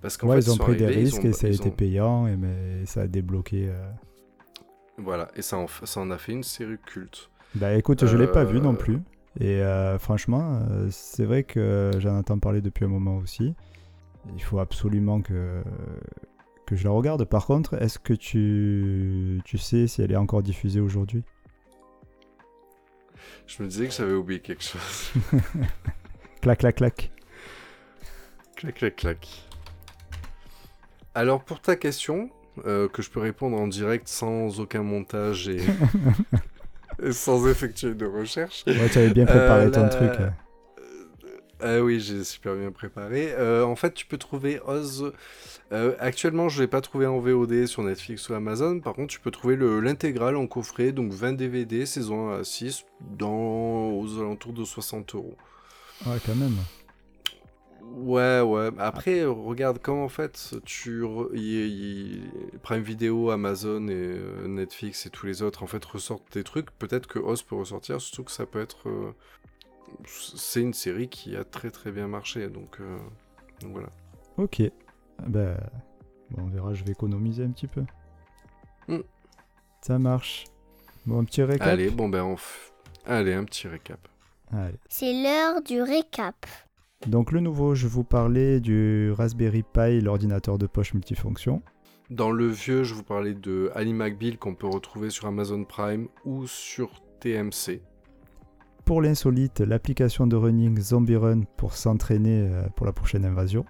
parce 0.00 0.16
qu'en 0.16 0.28
Ouais, 0.28 0.36
fait 0.36 0.42
ils 0.42 0.52
ont 0.52 0.56
pris 0.58 0.76
des 0.76 0.84
arrivés, 0.84 1.00
risques 1.04 1.24
ont- 1.24 1.28
et 1.28 1.32
ça 1.32 1.46
a 1.46 1.50
été 1.50 1.68
ont- 1.68 1.72
payant, 1.72 2.26
et 2.28 2.36
mais 2.36 2.84
ça 2.86 3.00
a 3.02 3.06
débloqué. 3.08 3.68
euh. 3.68 3.90
voilà 4.98 5.28
et 5.34 5.42
ça 5.42 5.56
en, 5.56 5.66
ça 5.66 6.00
en 6.00 6.10
a 6.10 6.18
fait 6.18 6.32
une 6.32 6.42
série 6.44 6.76
culte 6.84 7.30
Bah 7.54 7.74
écoute, 7.74 8.04
je 8.06 8.16
l'ai 8.16 8.26
pas 8.28 8.44
vu 8.44 8.60
non 8.60 8.74
Euh, 8.74 8.76
plus. 8.76 8.98
Et 9.40 9.60
euh, 9.62 9.98
franchement, 9.98 10.60
euh, 10.70 10.88
c'est 10.90 11.24
vrai 11.24 11.42
que 11.42 11.90
j'en 11.98 12.16
entends 12.16 12.38
parler 12.38 12.60
depuis 12.60 12.84
un 12.84 12.88
moment 12.88 13.16
aussi. 13.16 13.54
Il 14.36 14.42
faut 14.42 14.58
absolument 14.60 15.20
que, 15.22 15.62
que 16.66 16.76
je 16.76 16.84
la 16.84 16.90
regarde. 16.90 17.24
Par 17.24 17.46
contre, 17.46 17.74
est-ce 17.74 17.98
que 17.98 18.12
tu, 18.14 19.40
tu 19.44 19.58
sais 19.58 19.86
si 19.86 20.02
elle 20.02 20.12
est 20.12 20.16
encore 20.16 20.42
diffusée 20.42 20.80
aujourd'hui? 20.80 21.22
Je 23.46 23.62
me 23.62 23.68
disais 23.68 23.86
que 23.88 23.92
j'avais 23.94 24.14
oublié 24.14 24.40
quelque 24.40 24.62
chose 24.62 25.12
Clac, 26.40 26.58
clac, 26.58 26.76
clac. 26.76 27.10
clac 28.56 28.74
clac 28.74 28.96
clac 28.96 29.28
alors 31.14 31.42
pour 31.44 31.60
ta 31.60 31.76
question 31.76 32.28
euh, 32.66 32.88
que 32.88 33.00
je 33.02 33.08
peux 33.10 33.20
répondre 33.20 33.56
en 33.58 33.66
direct 33.68 34.08
sans 34.08 34.60
aucun 34.60 34.82
montage 34.82 35.48
et, 35.48 35.60
et 37.02 37.12
sans 37.12 37.46
effectuer 37.48 37.94
de 37.94 38.04
recherche 38.06 38.64
Ouais, 38.66 38.88
tu 38.90 38.98
avais 38.98 39.10
bien 39.10 39.24
préparé 39.26 39.66
Euh, 39.66 39.70
ton 39.70 39.82
la- 39.82 39.88
truc. 39.88 40.10
Euh. 41.64 41.80
Ah 41.80 41.84
oui, 41.84 42.00
j'ai 42.00 42.22
super 42.24 42.54
bien 42.54 42.70
préparé. 42.70 43.32
Euh, 43.32 43.64
en 43.64 43.76
fait, 43.76 43.94
tu 43.94 44.06
peux 44.06 44.18
trouver 44.18 44.60
Oz. 44.66 45.12
euh, 45.72 45.94
actuellement, 45.98 46.48
je 46.48 46.58
ne 46.58 46.62
l'ai 46.62 46.68
pas 46.68 46.80
trouvé 46.80 47.06
en 47.06 47.18
VOD 47.18 47.66
sur 47.66 47.82
Netflix 47.82 48.28
ou 48.28 48.34
Amazon. 48.34 48.80
Par 48.80 48.94
contre, 48.94 49.12
tu 49.12 49.20
peux 49.20 49.30
trouver 49.30 49.56
le- 49.56 49.80
l'intégrale 49.80 50.36
en 50.36 50.46
coffret, 50.46 50.92
donc 50.92 51.12
20 51.12 51.32
DVD, 51.32 51.86
saison 51.86 52.30
1 52.30 52.40
à 52.40 52.44
6, 52.44 52.84
dans, 53.00 53.90
aux 53.92 54.18
alentours 54.20 54.52
de 54.52 54.64
60 54.64 55.14
euros. 55.14 55.36
Ouais, 56.06 56.18
quand 56.24 56.34
même. 56.36 56.56
Ouais, 57.82 58.40
ouais. 58.40 58.70
Après, 58.78 59.24
regarde, 59.24 59.78
quand 59.82 60.02
en 60.02 60.08
fait, 60.08 60.54
tu. 60.64 61.02
re- 61.02 61.34
y- 61.34 61.68
y- 61.68 62.58
Prime 62.62 62.82
Video, 62.82 63.30
Amazon 63.30 63.88
et 63.88 63.92
euh, 63.94 64.48
Netflix 64.48 65.06
et 65.06 65.10
tous 65.10 65.26
les 65.26 65.42
autres, 65.42 65.62
en 65.62 65.66
fait, 65.66 65.84
ressortent 65.84 66.32
des 66.32 66.44
trucs, 66.44 66.70
peut-être 66.78 67.06
que 67.06 67.18
Oz 67.18 67.42
peut 67.42 67.54
ressortir, 67.56 68.00
surtout 68.00 68.24
que 68.24 68.32
ça 68.32 68.46
peut 68.46 68.60
être. 68.60 68.88
C'est 70.06 70.60
une 70.60 70.74
série 70.74 71.08
qui 71.08 71.36
a 71.36 71.44
très 71.44 71.70
très 71.70 71.90
bien 71.92 72.06
marché, 72.08 72.48
donc, 72.48 72.78
euh, 72.80 72.98
donc 73.60 73.72
voilà. 73.72 73.88
Ok. 74.36 74.62
Bah, 75.26 75.56
bon, 76.30 76.42
on 76.44 76.46
verra, 76.48 76.74
je 76.74 76.84
vais 76.84 76.92
économiser 76.92 77.44
un 77.44 77.50
petit 77.50 77.66
peu. 77.68 77.82
Hmm. 78.88 79.00
Ça 79.80 79.98
marche. 79.98 80.44
Bon, 81.06 81.20
un 81.20 81.24
petit 81.24 81.42
récap. 81.42 81.66
Allez, 81.68 81.90
bon 81.90 82.08
ben 82.08 82.22
on 82.24 82.34
f- 82.34 82.72
Allez, 83.06 83.34
un 83.34 83.44
petit 83.44 83.68
récap. 83.68 84.08
Allez. 84.50 84.78
C'est 84.88 85.12
l'heure 85.22 85.62
du 85.62 85.82
récap. 85.82 86.46
Donc 87.06 87.32
le 87.32 87.40
nouveau, 87.40 87.74
je 87.74 87.86
vous 87.86 88.04
parlais 88.04 88.60
du 88.60 89.12
Raspberry 89.12 89.62
Pi, 89.62 90.00
l'ordinateur 90.00 90.56
de 90.58 90.66
poche 90.66 90.94
multifonction. 90.94 91.62
Dans 92.10 92.30
le 92.30 92.46
vieux, 92.48 92.82
je 92.84 92.94
vous 92.94 93.02
parlais 93.02 93.34
de 93.34 93.70
Ali 93.74 93.92
McBeal 93.92 94.38
qu'on 94.38 94.54
peut 94.54 94.66
retrouver 94.66 95.10
sur 95.10 95.26
Amazon 95.26 95.64
Prime 95.64 96.08
ou 96.24 96.46
sur 96.46 97.02
TMC. 97.20 97.82
Pour 98.84 99.00
l'insolite, 99.00 99.60
l'application 99.60 100.26
de 100.26 100.36
running 100.36 100.80
Zombie 100.80 101.16
Run 101.16 101.42
pour 101.56 101.74
s'entraîner 101.74 102.48
euh, 102.48 102.66
pour 102.76 102.86
la 102.86 102.92
prochaine 102.92 103.24
invasion. 103.24 103.64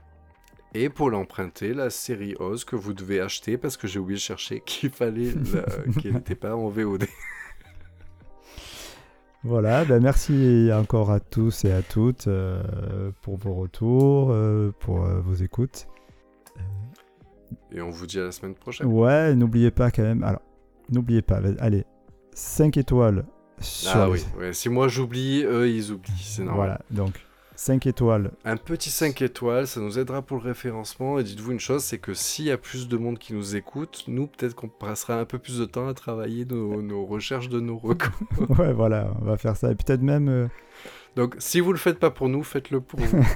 Et 0.74 0.88
pour 0.88 1.08
l'emprunter, 1.08 1.72
la 1.72 1.88
série 1.88 2.34
Oz 2.40 2.64
que 2.64 2.74
vous 2.74 2.94
devez 2.94 3.20
acheter 3.20 3.56
parce 3.56 3.76
que 3.76 3.86
j'ai 3.86 4.00
oublié 4.00 4.16
de 4.16 4.22
chercher 4.22 4.60
qu'il 4.66 4.90
fallait, 4.90 5.32
qu'elle 6.02 6.14
n'était 6.14 6.34
pas 6.34 6.56
en 6.56 6.68
VOD. 6.68 7.04
Voilà, 9.44 9.84
ben 9.84 10.02
merci 10.02 10.70
encore 10.72 11.10
à 11.10 11.20
tous 11.20 11.66
et 11.66 11.72
à 11.72 11.82
toutes 11.82 12.28
euh, 12.28 13.10
pour 13.20 13.36
vos 13.36 13.52
retours, 13.52 14.30
euh, 14.30 14.72
pour 14.80 15.04
euh, 15.04 15.20
vos 15.20 15.34
écoutes. 15.34 15.86
Et 17.70 17.82
on 17.82 17.90
vous 17.90 18.06
dit 18.06 18.18
à 18.18 18.24
la 18.24 18.32
semaine 18.32 18.54
prochaine. 18.54 18.86
Ouais, 18.86 19.34
n'oubliez 19.34 19.70
pas 19.70 19.90
quand 19.90 20.02
même. 20.02 20.22
Alors, 20.22 20.40
n'oubliez 20.88 21.20
pas, 21.20 21.42
allez, 21.58 21.84
5 22.32 22.78
étoiles 22.78 23.26
sur. 23.60 23.90
Ah 23.94 24.06
les- 24.06 24.12
oui, 24.12 24.24
ouais, 24.38 24.52
si 24.52 24.68
moi 24.68 24.88
j'oublie, 24.88 25.42
eux 25.44 25.68
ils 25.68 25.90
oublient, 25.92 26.12
c'est 26.22 26.42
normal. 26.42 26.56
Voilà, 26.66 26.80
donc 26.90 27.14
5 27.56 27.86
étoiles. 27.86 28.32
Un 28.44 28.56
petit 28.56 28.90
5 28.90 29.22
étoiles, 29.22 29.66
ça 29.68 29.80
nous 29.80 29.98
aidera 29.98 30.22
pour 30.22 30.38
le 30.38 30.42
référencement. 30.42 31.18
Et 31.20 31.22
dites-vous 31.24 31.52
une 31.52 31.60
chose, 31.60 31.84
c'est 31.84 31.98
que 31.98 32.12
s'il 32.12 32.46
y 32.46 32.50
a 32.50 32.58
plus 32.58 32.88
de 32.88 32.96
monde 32.96 33.18
qui 33.18 33.32
nous 33.32 33.54
écoute, 33.54 34.04
nous 34.08 34.26
peut-être 34.26 34.54
qu'on 34.56 34.68
passera 34.68 35.20
un 35.20 35.24
peu 35.24 35.38
plus 35.38 35.58
de 35.60 35.64
temps 35.64 35.86
à 35.86 35.94
travailler 35.94 36.44
nos, 36.44 36.82
nos 36.82 37.06
recherches 37.06 37.48
de 37.48 37.60
nos 37.60 37.78
records. 37.78 38.10
ouais, 38.58 38.72
voilà, 38.72 39.08
on 39.20 39.24
va 39.24 39.36
faire 39.36 39.56
ça. 39.56 39.70
Et 39.70 39.74
peut-être 39.76 40.02
même. 40.02 40.28
euh, 40.28 40.48
Donc 41.14 41.36
si 41.38 41.60
vous 41.60 41.70
le 41.72 41.78
faites 41.78 42.00
pas 42.00 42.10
pour 42.10 42.28
nous, 42.28 42.42
faites-le 42.42 42.80
pour 42.80 42.98
vous. 43.00 43.22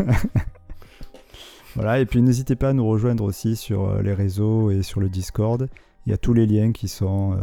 Voilà, 1.75 2.01
et 2.01 2.07
puis 2.07 2.23
n'hésitez 2.23 2.57
pas 2.57 2.71
à 2.71 2.73
nous 2.73 2.87
rejoindre 2.89 3.23
aussi 3.25 3.55
sur 3.55 3.89
euh, 3.89 4.03
les 4.03 4.15
réseaux 4.15 4.71
et 4.71 4.83
sur 4.83 5.01
le 5.01 5.09
Discord. 5.09 5.69
Il 6.07 6.11
y 6.11 6.13
a 6.13 6.17
tous 6.19 6.33
les 6.33 6.47
liens 6.47 6.73
qui 6.73 6.89
sont, 6.89 7.35
euh, 7.35 7.39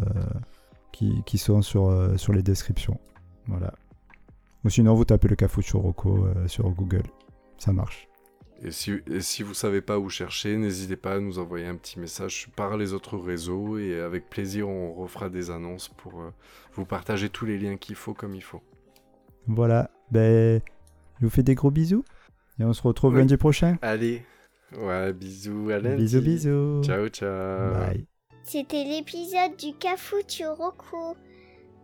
qui, 0.95 1.23
qui 1.25 1.37
sont 1.37 1.61
sur, 1.61 1.89
euh, 1.89 2.15
sur 2.15 2.31
les 2.31 2.41
descriptions. 2.41 2.97
Voilà. 3.47 3.73
Ou 4.63 4.69
sinon, 4.69 4.95
vous 4.95 5.03
tapez 5.03 5.27
le 5.27 5.35
Cafucho 5.35 5.79
Rocco 5.79 6.25
euh, 6.25 6.47
sur 6.47 6.69
Google. 6.69 7.03
Ça 7.57 7.73
marche. 7.73 8.07
Et 8.63 8.71
si, 8.71 8.93
et 9.11 9.19
si 9.19 9.43
vous 9.43 9.53
savez 9.53 9.81
pas 9.81 9.99
où 9.99 10.09
chercher, 10.09 10.55
n'hésitez 10.55 10.95
pas 10.95 11.15
à 11.15 11.19
nous 11.19 11.37
envoyer 11.37 11.65
un 11.65 11.75
petit 11.75 11.99
message 11.99 12.47
par 12.55 12.77
les 12.77 12.93
autres 12.93 13.17
réseaux 13.17 13.77
et 13.77 13.99
avec 13.99 14.29
plaisir 14.29 14.69
on 14.69 14.93
refera 14.93 15.29
des 15.29 15.51
annonces 15.51 15.89
pour 15.89 16.21
euh, 16.21 16.31
vous 16.73 16.85
partager 16.85 17.27
tous 17.27 17.45
les 17.45 17.57
liens 17.59 17.75
qu'il 17.75 17.95
faut 17.95 18.13
comme 18.13 18.33
il 18.33 18.41
faut. 18.43 18.61
Voilà. 19.47 19.91
Ben, 20.11 20.61
je 21.19 21.25
vous 21.25 21.29
fais 21.29 21.43
des 21.43 21.55
gros 21.55 21.71
bisous. 21.71 22.05
Et 22.57 22.63
on 22.63 22.71
se 22.71 22.81
retrouve 22.81 23.13
Oui. 23.13 23.19
lundi 23.19 23.35
prochain. 23.35 23.77
Allez, 23.81 24.23
ouais, 24.79 25.11
bisous, 25.11 25.69
à 25.71 25.79
lundi. 25.79 26.03
Bisous, 26.03 26.21
bisous. 26.21 26.81
Ciao, 26.83 27.09
ciao. 27.09 27.73
Bye. 27.73 28.07
C'était 28.47 28.83
l'épisode 28.83 29.57
du 29.57 29.73
Cafu 29.73 30.17
Roku. 30.45 31.17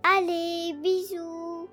Allez, 0.03 0.75
bisous 0.83 1.67